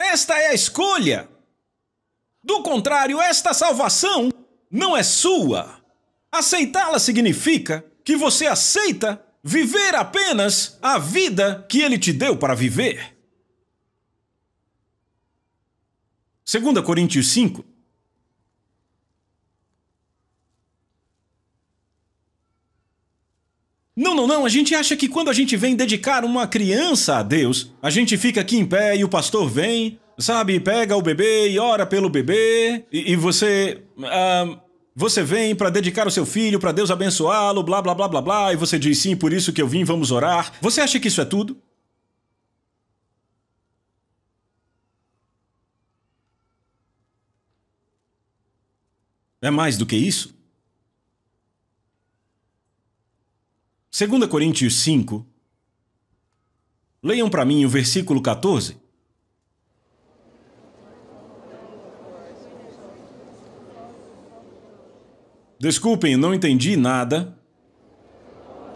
Esta 0.00 0.36
é 0.36 0.48
a 0.48 0.54
escolha. 0.54 1.28
Do 2.42 2.64
contrário, 2.64 3.20
esta 3.20 3.54
salvação 3.54 4.32
não 4.68 4.96
é 4.96 5.04
sua. 5.04 5.80
Aceitá-la 6.32 6.98
significa 6.98 7.84
que 8.02 8.16
você 8.16 8.48
aceita 8.48 9.24
viver 9.48 9.94
apenas 9.94 10.78
a 10.82 10.98
vida 10.98 11.64
que 11.70 11.80
ele 11.80 11.98
te 11.98 12.12
deu 12.12 12.36
para 12.36 12.54
viver. 12.54 13.16
2 16.44 16.84
Coríntios 16.84 17.28
5. 17.28 17.64
Não, 23.96 24.14
não, 24.14 24.26
não. 24.26 24.44
A 24.44 24.48
gente 24.50 24.74
acha 24.74 24.94
que 24.94 25.08
quando 25.08 25.30
a 25.30 25.32
gente 25.32 25.56
vem 25.56 25.74
dedicar 25.74 26.26
uma 26.26 26.46
criança 26.46 27.16
a 27.16 27.22
Deus, 27.22 27.72
a 27.82 27.88
gente 27.88 28.18
fica 28.18 28.42
aqui 28.42 28.58
em 28.58 28.66
pé 28.66 28.96
e 28.96 29.02
o 29.02 29.08
pastor 29.08 29.48
vem, 29.48 29.98
sabe, 30.18 30.60
pega 30.60 30.94
o 30.94 31.02
bebê 31.02 31.48
e 31.48 31.58
ora 31.58 31.86
pelo 31.86 32.10
bebê, 32.10 32.84
e, 32.92 33.12
e 33.12 33.16
você. 33.16 33.82
Uh, 33.96 34.67
você 34.98 35.22
vem 35.22 35.54
para 35.54 35.70
dedicar 35.70 36.08
o 36.08 36.10
seu 36.10 36.26
filho, 36.26 36.58
para 36.58 36.72
Deus 36.72 36.90
abençoá-lo, 36.90 37.62
blá 37.62 37.80
blá 37.80 37.94
blá 37.94 38.08
blá 38.08 38.20
blá, 38.20 38.52
e 38.52 38.56
você 38.56 38.76
diz 38.76 38.98
sim, 38.98 39.14
por 39.14 39.32
isso 39.32 39.52
que 39.52 39.62
eu 39.62 39.68
vim, 39.68 39.84
vamos 39.84 40.10
orar. 40.10 40.52
Você 40.60 40.80
acha 40.80 40.98
que 40.98 41.06
isso 41.06 41.20
é 41.20 41.24
tudo? 41.24 41.56
É 49.40 49.52
mais 49.52 49.78
do 49.78 49.86
que 49.86 49.94
isso? 49.94 50.34
2 53.96 54.26
Coríntios 54.26 54.80
5. 54.80 55.24
Leiam 57.00 57.30
para 57.30 57.44
mim 57.44 57.64
o 57.64 57.68
versículo 57.68 58.20
14. 58.20 58.76
Desculpem, 65.58 66.16
não 66.16 66.32
entendi 66.32 66.76
nada. 66.76 67.36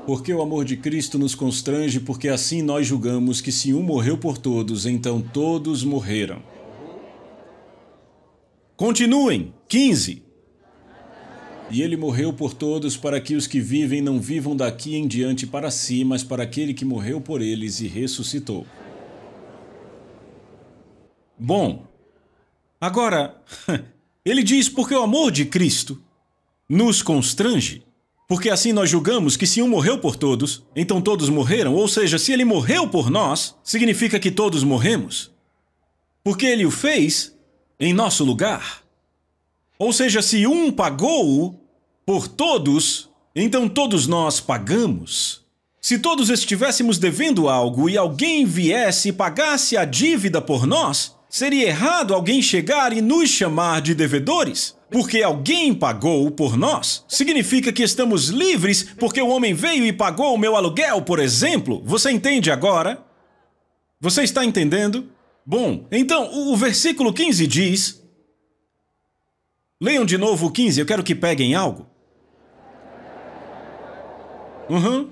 Porque 0.05 0.35
o 0.35 0.43
amor 0.43 0.65
de 0.65 0.77
Cristo 0.77 1.17
nos 1.17 1.35
constrange, 1.35 2.01
porque 2.01 2.29
assim 2.29 2.61
nós 2.61 2.87
julgamos 2.87 3.41
que 3.41 3.53
se 3.53 3.73
um 3.73 3.83
morreu 3.83 4.19
por 4.19 4.37
todos, 4.37 4.85
então 4.85 5.21
todos 5.21 5.85
morreram. 5.85 6.43
Continuem. 8.77 9.55
15. 9.69 10.25
E 11.71 11.81
ele 11.81 11.97
morreu 11.97 12.33
por 12.33 12.53
todos, 12.53 12.97
para 12.97 13.21
que 13.21 13.37
os 13.37 13.47
que 13.47 13.61
vivem 13.61 14.03
não 14.03 14.21
vivam 14.21 14.57
daqui 14.57 14.97
em 14.97 15.07
diante 15.07 15.47
para 15.47 15.71
si, 15.71 16.05
mas 16.05 16.25
para 16.25 16.43
aquele 16.43 16.75
que 16.75 16.85
morreu 16.85 17.21
por 17.21 17.41
eles 17.41 17.81
e 17.81 17.87
ressuscitou. 17.87 18.67
Bom, 21.39 21.87
agora, 22.81 23.41
ele 24.25 24.43
diz 24.43 24.69
porque 24.69 24.95
o 24.95 25.03
amor 25.03 25.31
de 25.31 25.47
Cristo 25.47 26.03
nos 26.73 27.03
constrange. 27.03 27.83
Porque 28.27 28.49
assim 28.49 28.73
nós 28.73 28.89
julgamos 28.89 29.37
que 29.37 29.47
se 29.47 29.61
um 29.61 29.69
morreu 29.69 29.99
por 29.99 30.17
todos, 30.17 30.65
então 30.75 31.03
todos 31.03 31.29
morreram, 31.29 31.75
ou 31.75 31.87
seja, 31.87 32.19
se 32.19 32.33
ele 32.33 32.47
morreu 32.47 32.89
por 32.89 33.11
nós, 33.11 33.55
significa 33.63 34.19
que 34.19 34.31
todos 34.31 34.65
morremos. 34.65 35.31
Porque 36.25 36.47
ele 36.47 36.65
o 36.65 36.71
fez 36.71 37.37
em 37.79 37.93
nosso 37.93 38.25
lugar. 38.25 38.83
Ou 39.79 39.93
seja, 39.93 40.23
se 40.23 40.47
um 40.47 40.73
pagou 40.73 41.63
por 42.07 42.27
todos, 42.27 43.11
então 43.37 43.69
todos 43.69 44.07
nós 44.07 44.41
pagamos. 44.41 45.43
Se 45.79 45.99
todos 45.99 46.31
estivéssemos 46.31 46.97
devendo 46.97 47.51
algo 47.51 47.91
e 47.91 47.99
alguém 47.99 48.47
viesse 48.47 49.11
e 49.11 49.13
pagasse 49.13 49.77
a 49.77 49.85
dívida 49.85 50.41
por 50.41 50.67
nós, 50.67 51.15
seria 51.29 51.67
errado 51.67 52.15
alguém 52.15 52.41
chegar 52.41 52.95
e 52.95 53.03
nos 53.03 53.29
chamar 53.29 53.83
de 53.83 53.95
devedores? 53.95 54.75
Porque 54.93 55.23
alguém 55.23 55.75
pagou 55.75 56.31
por 56.31 56.57
nós? 56.57 57.05
Significa 57.09 57.73
que 57.73 57.83
estamos 57.83 58.29
livres 58.29 58.83
porque 58.99 59.23
o 59.23 59.29
homem 59.29 59.55
veio 59.55 59.87
e 59.87 59.93
pagou 59.93 60.35
o 60.35 60.39
meu 60.39 60.55
aluguel, 60.55 61.01
por 61.03 61.19
exemplo? 61.19 61.83
Você 61.85 62.11
entende 62.11 62.51
agora? 62.51 63.03
Você 63.99 64.23
está 64.23 64.45
entendendo? 64.45 65.09
Bom, 65.47 65.87
então 65.91 66.31
o 66.51 66.57
versículo 66.57 67.13
15 67.13 67.47
diz. 67.47 68.03
Leiam 69.81 70.05
de 70.05 70.19
novo 70.19 70.47
o 70.47 70.51
15, 70.51 70.81
eu 70.81 70.87
quero 70.87 71.03
que 71.03 71.15
peguem 71.15 71.55
algo. 71.55 71.87
Uhum. 74.69 75.11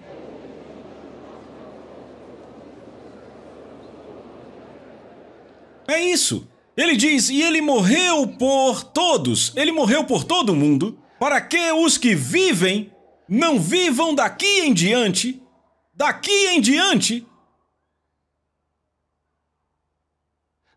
É 5.89 6.01
isso. 6.01 6.47
Ele 6.81 6.97
diz: 6.97 7.29
E 7.29 7.43
ele 7.43 7.61
morreu 7.61 8.27
por 8.27 8.83
todos. 8.83 9.53
Ele 9.55 9.71
morreu 9.71 10.05
por 10.05 10.25
todo 10.25 10.57
mundo, 10.57 10.99
para 11.19 11.41
que 11.41 11.71
os 11.73 11.99
que 11.99 12.15
vivem 12.15 12.91
não 13.29 13.61
vivam 13.61 14.15
daqui 14.15 14.61
em 14.61 14.73
diante, 14.73 15.41
daqui 15.95 16.49
em 16.49 16.61
diante. 16.61 17.27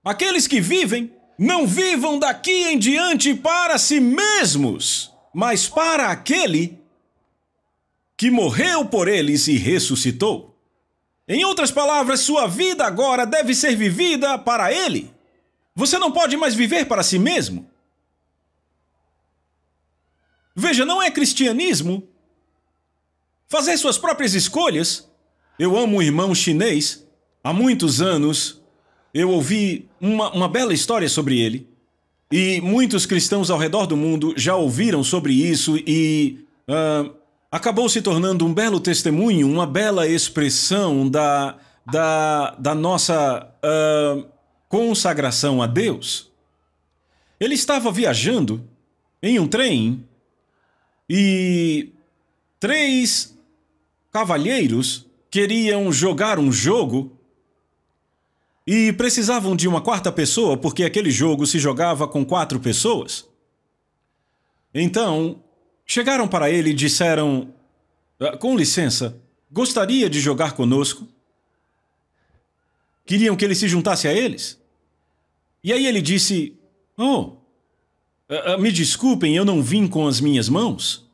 Aqueles 0.04 0.47
que 0.47 0.60
vivem 0.60 1.14
não 1.39 1.66
vivam 1.66 2.20
daqui 2.20 2.51
em 2.51 2.78
diante 2.78 3.34
para 3.34 3.78
si 3.78 4.01
mesmos, 4.01 5.12
mas 5.34 5.68
para 5.68 6.10
aquele 6.10 6.80
que 8.18 8.30
morreu 8.30 8.86
por 8.86 9.08
eles 9.08 9.47
e 9.47 9.58
ressuscitou. 9.58 10.54
Em 11.28 11.45
outras 11.45 11.72
palavras, 11.72 12.20
sua 12.20 12.47
vida 12.47 12.86
agora 12.86 13.26
deve 13.26 13.56
ser 13.56 13.78
vivida 13.78 14.38
para 14.38 14.74
Ele. 14.74 15.12
Você 15.76 15.97
não 15.97 16.11
pode 16.11 16.38
mais 16.38 16.53
viver 16.53 16.86
para 16.86 17.03
si 17.03 17.17
mesmo. 17.17 17.69
Veja, 20.55 20.86
não 20.86 21.01
é 21.01 21.09
cristianismo 21.09 22.07
fazer 23.47 23.78
suas 23.78 23.97
próprias 23.97 24.34
escolhas. 24.34 25.09
Eu 25.57 25.78
amo 25.78 25.97
um 25.97 26.01
irmão 26.01 26.34
chinês. 26.34 27.05
Há 27.43 27.51
muitos 27.51 28.01
anos 28.01 28.61
eu 29.13 29.30
ouvi 29.30 29.89
uma, 29.99 30.32
uma 30.32 30.47
bela 30.47 30.74
história 30.74 31.09
sobre 31.09 31.39
ele. 31.39 31.67
E 32.32 32.59
muitos 32.61 33.05
cristãos 33.05 33.51
ao 33.51 33.59
redor 33.59 33.86
do 33.86 33.95
mundo 33.95 34.34
já 34.36 34.55
ouviram 34.55 35.03
sobre 35.03 35.34
isso 35.34 35.78
e 35.78 36.45
uh, 36.67 37.13
acabou 37.51 37.88
se 37.88 38.01
tornando 38.01 38.43
um 38.43 38.53
belo 38.53 38.80
testemunho, 38.80 39.47
uma 39.47 39.67
bela 39.67 40.07
expressão 40.07 41.07
da, 41.07 41.57
da, 41.86 42.55
da 42.57 42.74
nossa 42.74 43.47
uh, 43.63 44.32
consagração 44.74 45.61
a 45.61 45.67
Deus. 45.67 46.32
Ele 47.39 47.53
estava 47.53 47.91
viajando 47.91 48.67
em 49.21 49.39
um 49.39 49.47
trem 49.47 50.03
e 51.07 51.91
três 52.59 53.38
cavalheiros 54.11 55.05
queriam 55.30 55.91
jogar 55.91 56.39
um 56.39 56.51
jogo 56.51 57.15
e 58.65 58.91
precisavam 58.93 59.55
de 59.55 59.67
uma 59.67 59.80
quarta 59.80 60.11
pessoa 60.11 60.57
porque 60.57 60.84
aquele 60.84 61.11
jogo 61.11 61.45
se 61.45 61.59
jogava 61.59 62.07
com 62.07 62.26
quatro 62.26 62.59
pessoas. 62.59 63.30
Então, 64.74 65.39
Chegaram 65.86 66.28
para 66.28 66.49
ele 66.49 66.69
e 66.69 66.74
disseram: 66.74 67.53
ah, 68.19 68.38
Com 68.38 68.55
licença, 68.55 69.21
gostaria 69.51 70.09
de 70.09 70.19
jogar 70.19 70.53
conosco? 70.53 71.07
Queriam 73.05 73.36
que 73.36 73.43
ele 73.43 73.53
se 73.53 73.67
juntasse 73.67 74.07
a 74.07 74.13
eles? 74.13 74.62
E 75.64 75.72
aí 75.72 75.88
ele 75.88 76.01
disse: 76.01 76.59
Oh, 76.97 77.38
ah, 78.30 78.53
ah, 78.53 78.57
me 78.57 78.72
desculpem, 78.72 79.36
eu 79.36 79.45
não 79.45 79.61
vim 79.61 79.88
com 79.88 80.07
as 80.07 80.20
minhas 80.20 80.49
mãos. 80.49 81.09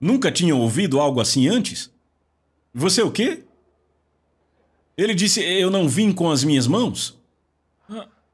Nunca 0.00 0.32
tinham 0.32 0.60
ouvido 0.60 1.00
algo 1.00 1.20
assim 1.20 1.48
antes? 1.48 1.90
Você 2.74 3.00
o 3.02 3.10
quê? 3.10 3.44
Ele 4.96 5.14
disse: 5.14 5.40
Eu 5.40 5.70
não 5.70 5.88
vim 5.88 6.12
com 6.12 6.30
as 6.30 6.42
minhas 6.42 6.66
mãos. 6.66 7.18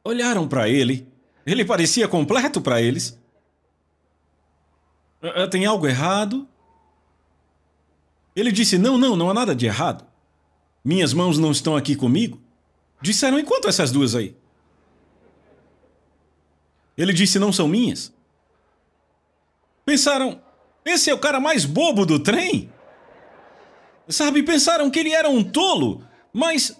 Olharam 0.03 0.49
para 0.49 0.69
ele. 0.69 1.07
Ele 1.45 1.65
parecia 1.65 2.09
completo 2.09 2.61
para 2.61 2.81
eles. 2.81 3.19
Ah, 5.23 5.43
ah, 5.43 5.49
tem 5.49 5.67
algo 5.67 5.87
errado? 5.87 6.49
Ele 8.35 8.51
disse: 8.51 8.79
Não, 8.79 8.97
não, 8.97 9.17
não 9.17 9.29
há 9.29 9.35
nada 9.35 9.55
de 9.55 9.67
errado. 9.67 10.07
Minhas 10.83 11.13
mãos 11.13 11.39
não 11.39 11.53
estão 11.53 11.77
aqui 11.77 11.95
comigo. 11.95 12.41
Disseram: 13.03 13.39
Enquanto 13.39 13.69
essas 13.69 13.93
duas 13.93 14.15
aí? 14.15 14.35
Ele 17.01 17.15
disse: 17.15 17.39
Não 17.39 17.51
são 17.51 17.67
minhas. 17.67 18.13
Pensaram: 19.87 20.39
Esse 20.85 21.09
é 21.09 21.15
o 21.15 21.19
cara 21.19 21.41
mais 21.41 21.65
bobo 21.65 22.05
do 22.05 22.21
trem? 22.21 22.71
Sabe, 24.07 24.43
pensaram 24.43 24.91
que 24.91 24.99
ele 24.99 25.15
era 25.15 25.31
um 25.31 25.43
tolo, 25.43 26.05
mas 26.31 26.79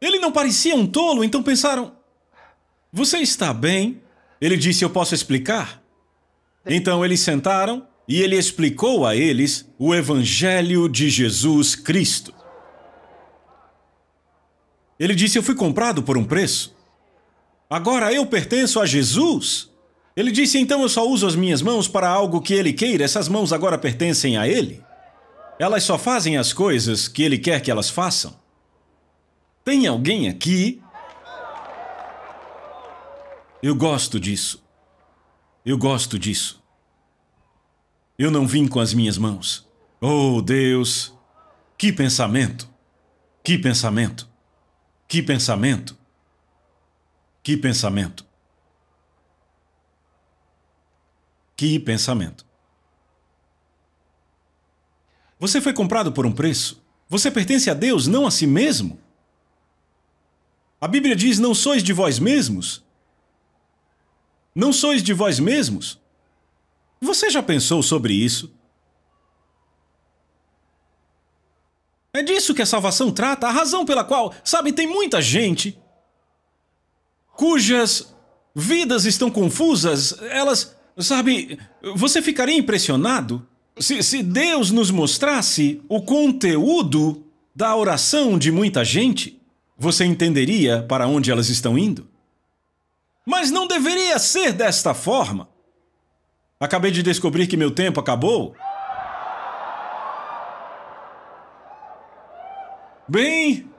ele 0.00 0.20
não 0.20 0.30
parecia 0.30 0.76
um 0.76 0.86
tolo, 0.86 1.24
então 1.24 1.42
pensaram: 1.42 1.92
Você 2.92 3.18
está 3.18 3.52
bem? 3.52 4.00
Ele 4.40 4.56
disse: 4.56 4.84
Eu 4.84 4.90
posso 4.90 5.12
explicar? 5.12 5.82
Então 6.64 7.04
eles 7.04 7.18
sentaram 7.18 7.84
e 8.06 8.22
ele 8.22 8.36
explicou 8.36 9.04
a 9.04 9.16
eles 9.16 9.68
o 9.76 9.92
Evangelho 9.92 10.88
de 10.88 11.10
Jesus 11.10 11.74
Cristo. 11.74 12.32
Ele 15.00 15.16
disse: 15.16 15.36
Eu 15.36 15.42
fui 15.42 15.56
comprado 15.56 16.00
por 16.00 16.16
um 16.16 16.24
preço. 16.24 16.77
Agora 17.68 18.12
eu 18.12 18.26
pertenço 18.26 18.80
a 18.80 18.86
Jesus. 18.86 19.70
Ele 20.16 20.30
disse: 20.30 20.58
Então 20.58 20.82
eu 20.82 20.88
só 20.88 21.06
uso 21.06 21.26
as 21.26 21.36
minhas 21.36 21.62
mãos 21.62 21.86
para 21.86 22.08
algo 22.08 22.40
que 22.40 22.54
ele 22.54 22.72
queira. 22.72 23.04
Essas 23.04 23.28
mãos 23.28 23.52
agora 23.52 23.76
pertencem 23.78 24.36
a 24.36 24.48
ele. 24.48 24.82
Elas 25.58 25.84
só 25.84 25.98
fazem 25.98 26.36
as 26.36 26.52
coisas 26.52 27.08
que 27.08 27.22
ele 27.22 27.38
quer 27.38 27.60
que 27.60 27.70
elas 27.70 27.90
façam. 27.90 28.34
Tem 29.64 29.86
alguém 29.86 30.28
aqui? 30.28 30.82
Eu 33.62 33.74
gosto 33.74 34.18
disso. 34.18 34.62
Eu 35.66 35.76
gosto 35.76 36.18
disso. 36.18 36.62
Eu 38.18 38.30
não 38.30 38.46
vim 38.46 38.66
com 38.66 38.80
as 38.80 38.94
minhas 38.94 39.18
mãos. 39.18 39.68
Oh, 40.00 40.40
Deus! 40.40 41.12
Que 41.76 41.92
pensamento! 41.92 42.68
Que 43.44 43.58
pensamento! 43.58 44.28
Que 45.06 45.22
pensamento! 45.22 45.96
Que 47.48 47.56
pensamento! 47.56 48.26
Que 51.56 51.78
pensamento! 51.78 52.44
Você 55.40 55.58
foi 55.58 55.72
comprado 55.72 56.12
por 56.12 56.26
um 56.26 56.32
preço. 56.34 56.84
Você 57.08 57.30
pertence 57.30 57.70
a 57.70 57.72
Deus, 57.72 58.06
não 58.06 58.26
a 58.26 58.30
si 58.30 58.46
mesmo. 58.46 59.00
A 60.78 60.86
Bíblia 60.86 61.16
diz: 61.16 61.38
Não 61.38 61.54
sois 61.54 61.82
de 61.82 61.94
vós 61.94 62.18
mesmos, 62.18 62.84
não 64.54 64.70
sois 64.70 65.02
de 65.02 65.14
vós 65.14 65.40
mesmos? 65.40 65.98
Você 67.00 67.30
já 67.30 67.42
pensou 67.42 67.82
sobre 67.82 68.12
isso? 68.12 68.52
É 72.12 72.22
disso 72.22 72.54
que 72.54 72.60
a 72.60 72.66
salvação 72.66 73.10
trata, 73.10 73.48
a 73.48 73.50
razão 73.50 73.86
pela 73.86 74.04
qual, 74.04 74.34
sabe, 74.44 74.70
tem 74.70 74.86
muita 74.86 75.22
gente 75.22 75.80
cujas 77.38 78.12
vidas 78.52 79.04
estão 79.04 79.30
confusas, 79.30 80.12
elas, 80.22 80.76
sabe, 80.98 81.56
você 81.94 82.20
ficaria 82.20 82.56
impressionado 82.56 83.46
se, 83.78 84.02
se 84.02 84.24
Deus 84.24 84.72
nos 84.72 84.90
mostrasse 84.90 85.80
o 85.88 86.02
conteúdo 86.02 87.24
da 87.54 87.76
oração 87.76 88.36
de 88.36 88.50
muita 88.50 88.84
gente? 88.84 89.40
Você 89.78 90.04
entenderia 90.04 90.82
para 90.82 91.06
onde 91.06 91.30
elas 91.30 91.48
estão 91.48 91.78
indo? 91.78 92.08
Mas 93.24 93.52
não 93.52 93.68
deveria 93.68 94.18
ser 94.18 94.52
desta 94.52 94.92
forma. 94.92 95.48
Acabei 96.58 96.90
de 96.90 97.04
descobrir 97.04 97.46
que 97.46 97.56
meu 97.56 97.70
tempo 97.70 98.00
acabou. 98.00 98.56
Bem. 103.08 103.70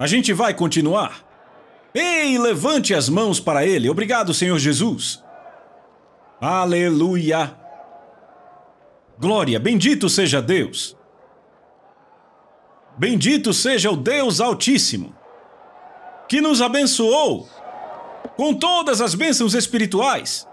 A 0.00 0.06
gente 0.08 0.32
vai 0.32 0.52
continuar. 0.52 1.27
Ei, 1.94 2.38
levante 2.38 2.94
as 2.94 3.08
mãos 3.08 3.40
para 3.40 3.66
ele. 3.66 3.88
Obrigado, 3.88 4.34
Senhor 4.34 4.58
Jesus. 4.58 5.22
Aleluia. 6.40 7.56
Glória, 9.18 9.58
bendito 9.58 10.08
seja 10.08 10.40
Deus. 10.40 10.96
Bendito 12.96 13.52
seja 13.52 13.90
o 13.90 13.96
Deus 13.96 14.40
Altíssimo, 14.40 15.14
que 16.28 16.40
nos 16.40 16.60
abençoou 16.60 17.48
com 18.36 18.54
todas 18.54 19.00
as 19.00 19.14
bênçãos 19.14 19.54
espirituais 19.54 20.46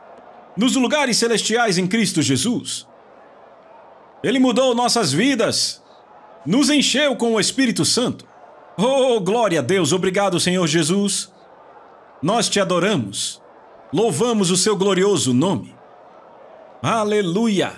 nos 0.56 0.76
lugares 0.76 1.18
celestiais 1.18 1.78
em 1.78 1.88
Cristo 1.88 2.22
Jesus. 2.22 2.88
Ele 4.24 4.40
mudou 4.40 4.74
nossas 4.74 5.12
vidas, 5.12 5.84
nos 6.46 6.70
encheu 6.70 7.16
com 7.16 7.34
o 7.34 7.40
Espírito 7.40 7.84
Santo. 7.84 8.26
Oh, 8.78 9.22
glória 9.22 9.60
a 9.60 9.62
Deus, 9.62 9.94
obrigado, 9.94 10.38
Senhor 10.38 10.68
Jesus. 10.68 11.32
Nós 12.22 12.50
te 12.50 12.60
adoramos, 12.60 13.42
louvamos 13.94 14.52
o 14.52 14.58
seu 14.58 14.76
glorioso 14.76 15.34
nome. 15.34 15.74
Aleluia! 16.82 17.72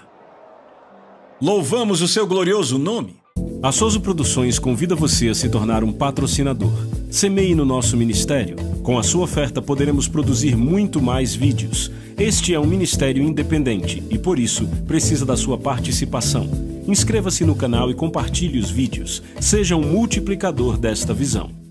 Louvamos 1.39 2.01
o 2.01 2.07
seu 2.07 2.25
glorioso 2.25 2.79
nome. 2.79 3.15
A 3.61 3.71
Souza 3.71 3.99
Produções 3.99 4.57
convida 4.57 4.95
você 4.95 5.29
a 5.29 5.35
se 5.35 5.47
tornar 5.49 5.83
um 5.83 5.93
patrocinador. 5.93 6.73
Semeie 7.11 7.53
no 7.53 7.63
nosso 7.63 7.95
ministério. 7.95 8.55
Com 8.81 8.97
a 8.97 9.03
sua 9.03 9.23
oferta 9.23 9.61
poderemos 9.61 10.07
produzir 10.07 10.55
muito 10.55 10.99
mais 10.99 11.35
vídeos. 11.35 11.91
Este 12.17 12.55
é 12.55 12.59
um 12.59 12.65
ministério 12.65 13.21
independente 13.21 14.03
e, 14.09 14.17
por 14.17 14.39
isso, 14.39 14.67
precisa 14.87 15.25
da 15.25 15.37
sua 15.37 15.59
participação. 15.59 16.66
Inscreva-se 16.87 17.43
no 17.43 17.55
canal 17.55 17.91
e 17.91 17.93
compartilhe 17.93 18.57
os 18.57 18.69
vídeos. 18.69 19.21
Seja 19.41 19.75
um 19.75 19.81
multiplicador 19.81 20.77
desta 20.77 21.13
visão. 21.13 21.66